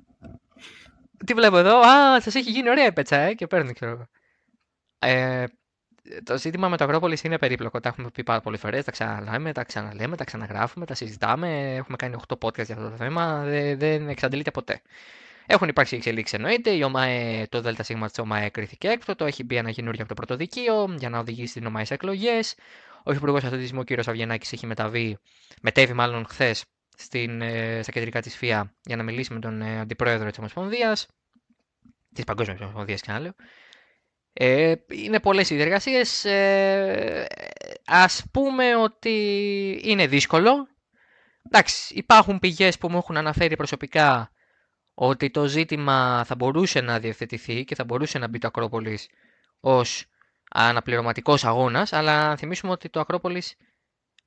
Τι 1.26 1.34
βλέπω 1.34 1.58
εδώ, 1.58 1.80
α, 1.80 2.22
σας 2.22 2.36
έχει 2.36 2.52
γίνει 2.52 2.70
ωραία 2.70 2.94
πέτσα, 2.94 3.18
ε, 3.18 3.34
και 3.34 3.48
παίρνει, 3.48 3.74
ξέρω 3.74 3.92
εγώ. 3.92 4.08
Ε, 5.00 5.44
το 6.24 6.38
ζήτημα 6.38 6.70
με 6.70 6.78
το 6.78 6.84
Ακρόπολη 6.84 7.18
είναι 7.24 7.38
περίπλοκο. 7.38 7.80
Τα 7.80 7.90
έχουμε 7.90 8.10
πει 8.10 8.24
πάρα 8.24 8.42
πολλές 8.42 8.60
φορές. 8.60 8.86
Τα 8.86 8.92
ξαναλέμε, 8.92 9.52
τα 9.52 9.64
ξαναλέμε, 9.64 10.16
τα 10.16 10.24
ξαναγράφουμε, 10.24 10.86
τα 10.86 10.94
συζητάμε. 10.94 11.76
Έχουμε 11.76 11.98
κάνει 11.98 12.16
8 12.28 12.38
podcast 12.40 12.66
για 12.66 12.76
αυτό 12.76 12.90
το 12.90 12.96
θέμα. 12.96 13.44
Δεν, 13.44 13.80
δεν 13.80 14.10
εξαντλείται 14.10 14.52
ποτέ. 14.52 14.82
Έχουν 15.46 15.68
υπάρξει 15.68 15.96
εξελίξεις 15.96 16.38
εννοείται. 16.38 16.70
Η 16.70 16.84
ΟΜΑΕ, 16.84 17.48
το 17.50 17.62
ΔΣ 17.62 17.88
της 17.88 18.20
ΟΜΑΕ 18.20 18.50
κρίθηκε 18.50 18.88
έκτοτο. 18.88 19.26
Έχει 19.26 19.44
μπει 19.44 19.56
ένα 19.56 19.72
καινούριο 19.72 20.00
από 20.00 20.10
το 20.10 20.14
πρωτοδικείο 20.14 20.96
για 20.98 21.10
να 21.10 21.20
οδηγήσει 21.20 21.54
την 21.54 21.66
ΟΜΑΕ 21.66 21.86
σε 21.86 21.94
εκλογές. 21.94 22.56
Ο 23.04 23.12
Υπουργός 23.12 23.44
Αθλητισμού, 23.44 23.84
κ. 23.84 24.08
Αυγενάκη, 24.08 24.56
έχει 24.56 24.66
μεταβεί, 24.66 25.18
μετέβη 25.62 25.94
μάλλον 25.94 26.26
χθες 26.26 26.66
ε, 27.12 27.82
στα 27.82 27.92
κεντρικά 27.92 28.22
της 28.22 28.36
ΦΙΑ 28.36 28.74
για 28.84 28.96
να 28.96 29.04
μιλήσει 29.04 29.34
με 29.34 29.40
τον 29.40 29.62
ε, 29.62 29.80
αντιπρόεδρο 29.80 30.30
της 30.30 30.38
Ομοσπονδίας, 30.38 31.08
της 32.14 32.24
Παγκόσμιας 32.24 32.60
Ομοσπονδίας, 32.60 33.02
και 33.02 33.12
άλλο. 33.12 33.34
Ε, 34.34 34.74
είναι 34.88 35.20
πολλές 35.20 35.50
οι 35.50 35.56
διεργασίε. 35.56 36.02
Ε, 36.24 37.26
Α 37.86 38.06
πούμε 38.32 38.76
ότι 38.76 39.80
είναι 39.84 40.08
δύσκολο. 40.08 40.68
Εντάξει, 41.44 41.94
υπάρχουν 41.96 42.40
πηγές 42.40 42.78
που 42.78 42.90
μου 42.90 42.98
έχουν 42.98 43.18
αναφέρει 43.18 43.56
προσωπικά 43.56 44.32
ότι 44.94 45.30
το 45.30 45.46
ζήτημα 45.46 46.24
θα 46.26 46.36
μπορούσε 46.36 46.82
να 46.82 47.00
διευθετηθεί 47.00 47.64
και 47.64 47.76
θα 47.76 47.84
μπορούσε 47.84 48.18
να 48.20 48.28
μπει 48.28 48.38
το 48.38 48.48
Ακρόπολης 48.48 49.08
ως 49.60 50.06
αναπληρωματικός 50.52 51.44
αγώνας, 51.46 51.94
αλλά 51.94 52.36
θυμίσουμε 52.36 52.72
ότι 52.72 52.90
το 52.90 53.00
Ακρόπολης 53.00 53.56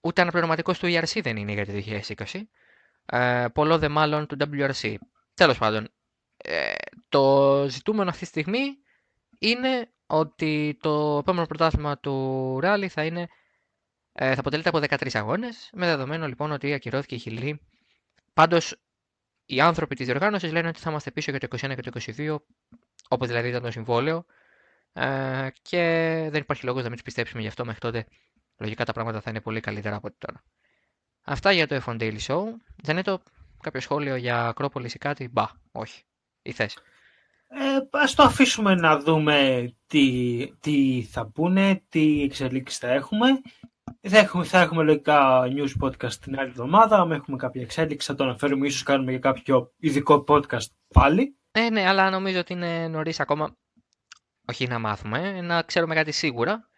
ούτε 0.00 0.20
αναπληρωματικός 0.20 0.78
του 0.78 0.86
ERC 0.86 1.20
δεν 1.22 1.36
είναι 1.36 1.52
για 1.52 1.66
το 1.66 1.72
2020. 1.72 2.48
Ε, 3.06 3.46
πολλό 3.52 3.78
δε 3.78 3.88
μάλλον 3.88 4.26
του 4.26 4.36
WRC. 4.40 4.94
Τέλος 5.34 5.58
πάντων, 5.58 5.88
ε, 6.36 6.72
το 7.08 7.66
ζητούμενο 7.68 8.08
αυτή 8.10 8.20
τη 8.20 8.26
στιγμή 8.26 8.60
είναι 9.42 9.90
ότι 10.07 10.78
το 10.81 11.18
επόμενο 11.18 11.46
πρωτάθλημα 11.46 11.98
του 11.98 12.59
Ράλι 12.61 12.88
θα, 12.88 13.05
είναι, 13.05 13.28
ε, 14.12 14.35
θα 14.35 14.40
αποτελείται 14.40 14.68
από 14.68 14.78
13 14.78 15.09
αγώνες, 15.12 15.70
με 15.72 15.87
δεδομένο 15.87 16.26
λοιπόν 16.26 16.52
ότι 16.52 16.72
ακυρώθηκε 16.72 17.14
η 17.14 17.18
Χιλή. 17.18 17.61
Πάντως, 18.33 18.76
οι 19.44 19.61
άνθρωποι 19.61 19.94
της 19.94 20.07
διοργάνωσης 20.07 20.52
λένε 20.52 20.68
ότι 20.68 20.81
θα 20.81 20.90
είμαστε 20.90 21.11
πίσω 21.11 21.31
για 21.31 21.40
το 21.40 21.46
21 21.61 21.74
και 21.74 21.90
το 21.90 22.00
22, 22.16 22.37
όπω 23.09 23.26
δηλαδή 23.26 23.48
ήταν 23.48 23.62
το 23.62 23.70
συμβόλαιο. 23.70 24.24
Ε, 24.92 25.48
και 25.62 25.78
δεν 26.31 26.40
υπάρχει 26.40 26.64
λόγος 26.64 26.83
να 26.83 26.88
μην 26.88 26.96
τους 26.96 27.05
πιστέψουμε 27.05 27.42
γι' 27.42 27.48
αυτό 27.48 27.64
μέχρι 27.64 27.81
τότε. 27.81 28.07
Λογικά 28.59 28.85
τα 28.85 28.92
πράγματα 28.92 29.20
θα 29.20 29.31
είναι 29.31 29.40
πολύ 29.40 29.61
καλύτερα 29.61 29.96
από 29.96 30.07
ό,τι 30.07 30.16
τώρα. 30.18 30.42
Αυτά 31.22 31.52
για 31.52 31.66
το 31.66 31.83
F1 31.87 32.00
Daily 32.00 32.18
Show. 32.26 32.42
Δεν 32.83 32.94
είναι 32.94 33.02
το 33.02 33.22
κάποιο 33.61 33.81
σχόλιο 33.81 34.16
για 34.16 34.46
Ακρόπολης 34.46 34.94
ή 34.94 34.98
κάτι; 34.98 35.28
Μπα, 35.28 35.46
όχι. 35.72 36.02
Ή 36.42 36.52
θες; 36.52 36.78
Ε, 37.76 37.88
ας 37.90 38.14
το 38.14 38.22
αφήσουμε 38.22 38.74
να 38.74 38.98
δούμε 38.98 39.68
τι, 39.87 40.46
τι 40.61 41.06
θα 41.11 41.26
πούνε, 41.26 41.82
τι 41.88 42.22
εξελίξεις 42.22 42.78
θα 42.78 42.92
έχουμε. 42.92 43.26
Θα 44.00 44.18
έχουμε, 44.18 44.44
θα 44.44 44.61
έχουμε 44.61 44.82
λογικά 44.82 45.42
news 45.42 45.87
podcast 45.87 46.12
την 46.12 46.38
άλλη 46.38 46.48
εβδομάδα. 46.48 47.00
Αν 47.00 47.12
έχουμε 47.12 47.37
κάποια 47.37 47.62
εξέλιξη 47.62 48.06
θα 48.06 48.14
το 48.14 48.24
αναφέρουμε. 48.24 48.66
Ίσως 48.66 48.82
κάνουμε 48.82 49.12
και 49.12 49.18
κάποιο 49.18 49.72
ειδικό 49.78 50.24
podcast 50.28 50.66
πάλι. 50.94 51.37
Ε, 51.52 51.70
ναι, 51.70 51.88
αλλά 51.88 52.11
νομίζω 52.11 52.38
ότι 52.38 52.52
είναι 52.52 52.88
νωρίς 52.88 53.20
ακόμα 53.20 53.56
όχι 54.48 54.66
να 54.66 54.78
μάθουμε, 54.78 55.40
να 55.40 55.62
ξέρουμε 55.62 55.94
κάτι 55.94 56.12
σίγουρα. 56.12 56.68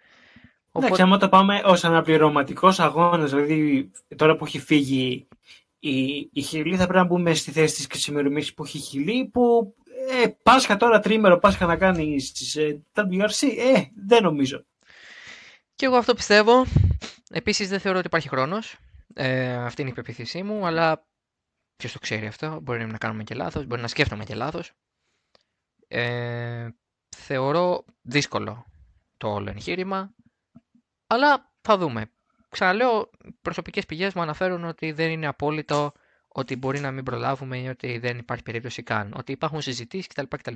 Οπότε... 0.66 0.87
Εντάξει, 0.87 1.02
άμα 1.02 1.18
το 1.18 1.28
πάμε 1.28 1.62
ως 1.64 1.85
αναπληρωματικός 1.85 2.80
αγώνας, 2.80 3.30
δηλαδή 3.30 3.90
τώρα 4.16 4.37
που 4.37 4.44
έχει 4.44 4.59
φύγει 4.59 5.28
η, 5.78 6.28
η 6.33 6.40
Χιλή, 6.40 6.76
θα 6.76 6.87
πρέπει 6.87 6.98
να 6.98 7.04
μπούμε 7.04 7.35
στη 7.35 7.50
θέση 7.50 7.74
της 7.74 7.87
κρίσιμη 7.87 8.52
που 8.52 8.64
έχει 8.64 8.78
η 8.78 8.80
Χιλή, 8.80 9.30
που 9.33 9.74
ε, 10.09 10.29
Πάσχα 10.43 10.77
τώρα 10.77 11.01
τρίμερο, 11.01 11.38
Πάσχα 11.38 11.67
να 11.67 11.77
κάνει 11.77 12.21
στις 12.21 12.57
ε, 12.57 12.83
WRC, 12.95 13.49
ε, 13.59 13.83
δεν 14.07 14.23
νομίζω. 14.23 14.64
Και 15.75 15.87
εγώ 15.87 15.97
αυτό 15.97 16.14
πιστεύω. 16.14 16.64
Επίσης 17.31 17.69
δεν 17.69 17.81
θεωρώ 17.81 17.99
ότι 17.99 18.07
υπάρχει 18.07 18.29
χρόνος. 18.29 18.77
Ε, 19.14 19.55
αυτή 19.55 19.81
είναι 19.81 19.90
η 19.90 19.95
πεποίθησή 19.95 20.43
μου, 20.43 20.67
αλλά 20.67 21.07
ποιος 21.77 21.93
το 21.93 21.99
ξέρει 21.99 22.27
αυτό. 22.27 22.59
Μπορεί 22.62 22.87
να 22.87 22.99
κάνουμε 22.99 23.23
και 23.23 23.35
λάθος, 23.35 23.67
μπορεί 23.67 23.81
να 23.81 23.88
σκέφτομαι 23.88 24.25
και 24.25 24.35
λάθος. 24.35 24.73
Ε, 25.88 26.69
θεωρώ 27.17 27.85
δύσκολο 28.03 28.67
το 29.17 29.29
όλο 29.29 29.51
εγχείρημα, 29.51 30.14
αλλά 31.07 31.51
θα 31.61 31.77
δούμε. 31.79 32.11
Ξαναλέω, 32.49 33.11
προσωπικές 33.43 33.87
πηγές 33.87 34.14
μου 34.14 34.23
αναφέρουν 34.23 34.64
ότι 34.64 34.93
δεν 34.93 35.11
είναι 35.11 35.27
απόλυτο 35.27 35.93
ότι 36.37 36.57
μπορεί 36.57 36.81
να 36.81 36.90
μην 36.90 37.05
προλάβουμε 37.05 37.59
ή 37.59 37.68
ότι 37.68 37.99
δεν 37.99 38.18
υπάρχει 38.18 38.42
περίπτωση 38.42 38.83
καν. 38.83 39.14
Ότι 39.16 39.33
υπάρχουν 39.33 39.61
συζητήσεις 39.61 40.07
κτλ. 40.07 40.23
κτλ. 40.29 40.53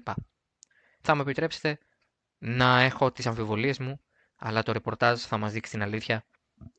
Θα 1.00 1.14
μου 1.14 1.20
επιτρέψετε 1.20 1.78
να 2.38 2.80
έχω 2.80 3.12
τις 3.12 3.26
αμφιβολίες 3.26 3.78
μου, 3.78 4.00
αλλά 4.36 4.62
το 4.62 4.72
ρεπορτάζ 4.72 5.20
θα 5.20 5.38
μας 5.38 5.52
δείξει 5.52 5.72
την 5.72 5.82
αλήθεια. 5.82 6.24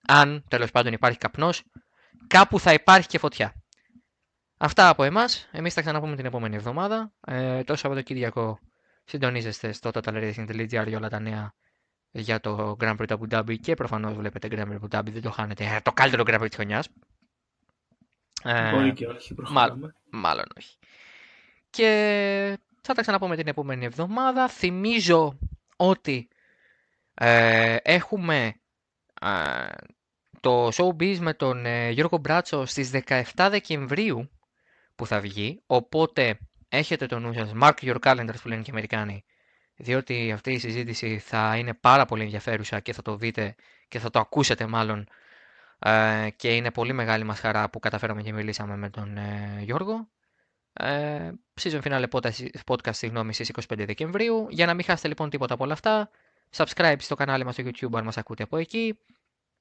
Αν 0.08 0.44
τέλος 0.48 0.72
πάντων 0.72 0.94
υπάρχει 0.94 1.18
καπνός, 1.18 1.64
κάπου 2.28 2.60
θα 2.60 2.74
υπάρχει 2.74 3.08
και 3.08 3.18
φωτιά. 3.18 3.54
Αυτά 4.58 4.90
από 4.90 5.04
εμάς. 5.04 5.48
Εμείς 5.52 5.74
θα 5.74 5.82
ξαναπούμε 5.82 6.16
την 6.16 6.26
επόμενη 6.26 6.56
εβδομάδα. 6.56 7.14
Ε, 7.28 7.64
το 7.64 7.76
Σαββατοκύριακο 7.76 8.60
Συντονίζεστε 9.10 9.72
στο 9.72 9.90
totalracing.gr 9.94 10.88
για 10.88 10.98
όλα 10.98 11.10
τα 11.10 11.20
νέα 11.20 11.54
για 12.12 12.40
το 12.40 12.78
Grand 12.80 12.98
Prix 12.98 13.08
του 13.08 13.18
Abu 13.20 13.36
Dhabi 13.36 13.60
και 13.60 13.74
προφανώς 13.74 14.14
βλέπετε 14.14 14.48
Grand 14.52 14.68
Prix 14.68 14.80
Abu 14.80 14.98
Dhabi, 14.98 15.12
δεν 15.12 15.22
το 15.22 15.32
χάνετε. 15.32 15.64
Ε, 15.66 15.80
το 15.82 15.92
καλύτερο 15.92 16.24
Grand 16.26 16.40
Prix 16.42 16.48
της 16.48 16.56
χρονιάς. 16.56 16.90
Ε, 18.44 18.72
Μπορεί 18.72 18.94
και 18.94 19.08
όχι, 19.08 19.36
μάλλον, 19.38 19.96
μάλλον 20.10 20.46
όχι. 20.58 20.78
Και 21.70 22.58
θα 22.82 22.94
τα 22.94 23.02
ξαναπούμε 23.02 23.36
την 23.36 23.48
επόμενη 23.48 23.86
εβδομάδα. 23.86 24.48
Θυμίζω 24.48 25.38
ότι 25.76 26.28
ε, 27.14 27.76
έχουμε 27.82 28.54
ε, 29.22 29.68
το 30.40 30.68
showbiz 30.68 31.18
με 31.18 31.34
τον 31.34 31.66
ε, 31.66 31.90
Γιώργο 31.90 32.18
Μπράτσο 32.18 32.66
στις 32.66 32.92
17 33.08 33.22
Δεκεμβρίου 33.50 34.30
που 34.96 35.06
θα 35.06 35.20
βγει, 35.20 35.62
οπότε 35.66 36.38
έχετε 36.70 37.06
το 37.06 37.20
νου 37.20 37.34
σας, 37.34 37.52
mark 37.62 37.74
your 37.82 37.98
calendars 38.00 38.42
που 38.42 38.48
λένε 38.48 38.62
και 38.62 38.70
οι 38.70 38.74
Αμερικάνοι, 38.74 39.24
διότι 39.76 40.32
αυτή 40.32 40.52
η 40.52 40.60
συζήτηση 40.60 41.18
θα 41.18 41.58
είναι 41.58 41.74
πάρα 41.74 42.06
πολύ 42.06 42.24
ενδιαφέρουσα 42.24 42.80
και 42.80 42.94
θα 42.94 43.02
το 43.02 43.16
δείτε 43.16 43.56
και 43.88 44.00
θα 44.00 44.10
το 44.10 44.20
ακούσετε 44.20 44.68
μάλλον 44.68 45.08
ε, 45.80 46.28
και 46.36 46.56
είναι 46.56 46.72
πολύ 46.72 46.94
μεγάλη 46.94 47.24
μας 47.24 47.40
χαρά 47.40 47.70
που 47.70 47.80
καταφέραμε 47.80 48.22
και 48.22 48.34
μιλήσαμε 48.34 48.76
με 48.76 48.90
τον 48.90 49.18
ε, 49.18 49.60
Γιώργο. 49.62 50.10
Ε, 50.74 51.32
season 51.62 51.82
finale 51.82 52.06
podcast 52.66 52.96
συγγνώμη, 52.96 53.34
στις 53.34 53.52
25 53.70 53.86
Δεκεμβρίου. 53.86 54.48
Για 54.50 54.66
να 54.66 54.74
μην 54.74 54.86
χάσετε 54.86 55.08
λοιπόν 55.08 55.30
τίποτα 55.30 55.54
από 55.54 55.64
όλα 55.64 55.74
αυτά, 55.74 56.10
subscribe 56.56 56.96
στο 57.00 57.16
κανάλι 57.16 57.44
μας 57.44 57.54
στο 57.54 57.64
YouTube 57.66 57.98
αν 57.98 58.04
μας 58.04 58.18
ακούτε 58.18 58.44
από 58.44 58.58
εκεί, 58.58 59.00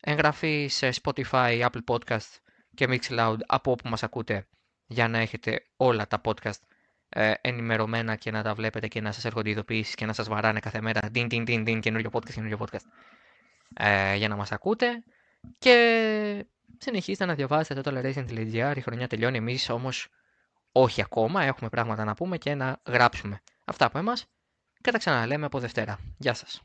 εγγραφή 0.01 0.67
σε 0.71 0.91
Spotify, 1.03 1.69
Apple 1.69 1.85
Podcast 1.87 2.37
και 2.75 2.87
Mixcloud 2.89 3.37
από 3.47 3.71
όπου 3.71 3.89
μας 3.89 4.03
ακούτε 4.03 4.47
για 4.87 5.09
να 5.09 5.19
έχετε 5.19 5.67
όλα 5.77 6.07
τα 6.07 6.21
podcast 6.25 6.61
ε, 7.09 7.33
ενημερωμένα 7.41 8.17
και 8.17 8.31
να 8.31 8.43
τα 8.43 8.55
βλέπετε 8.55 8.89
και 8.89 9.01
να 9.01 9.13
σας 9.13 9.25
έρχονται 9.25 9.51
ειδοποιήσεις 9.51 9.95
και 9.95 10.07
να 10.07 10.13
σας 10.13 10.29
βαράνε 10.29 10.61
κάθε 10.61 10.81
μέρα. 10.81 11.01
Διν, 11.13 11.29
διν, 11.29 11.45
διν, 11.45 11.65
διν, 11.65 11.81
καινούριο 11.81 12.11
podcast, 12.13 12.33
καινούριο 12.35 12.59
podcast. 12.61 12.85
Ε, 13.75 14.15
για 14.15 14.29
να 14.29 14.37
μας 14.37 14.53
ακούτε. 14.53 15.03
Και 15.59 16.47
συνεχίστε 16.79 17.25
να 17.25 17.35
διαβάζετε 17.35 17.81
το 17.81 17.91
Racing.gr, 17.95 18.73
η 18.77 18.81
χρονιά 18.81 19.07
τελειώνει, 19.07 19.37
εμείς 19.37 19.71
όμως 19.71 20.09
όχι 20.73 21.03
ακόμα, 21.03 21.43
έχουμε 21.43 21.69
πράγματα 21.69 22.05
να 22.05 22.15
πούμε 22.15 22.39
και 22.39 22.55
να 22.55 22.81
γράψουμε. 22.87 23.41
Αυτά 23.65 23.85
από 23.85 23.99
εμάς 23.99 24.27
και 24.81 24.91
τα 24.91 24.99
ξαναλέμε 24.99 25.47
από 25.47 25.59
Δευτέρα. 25.59 25.99
Γεια 26.19 26.35
σας. 26.35 26.63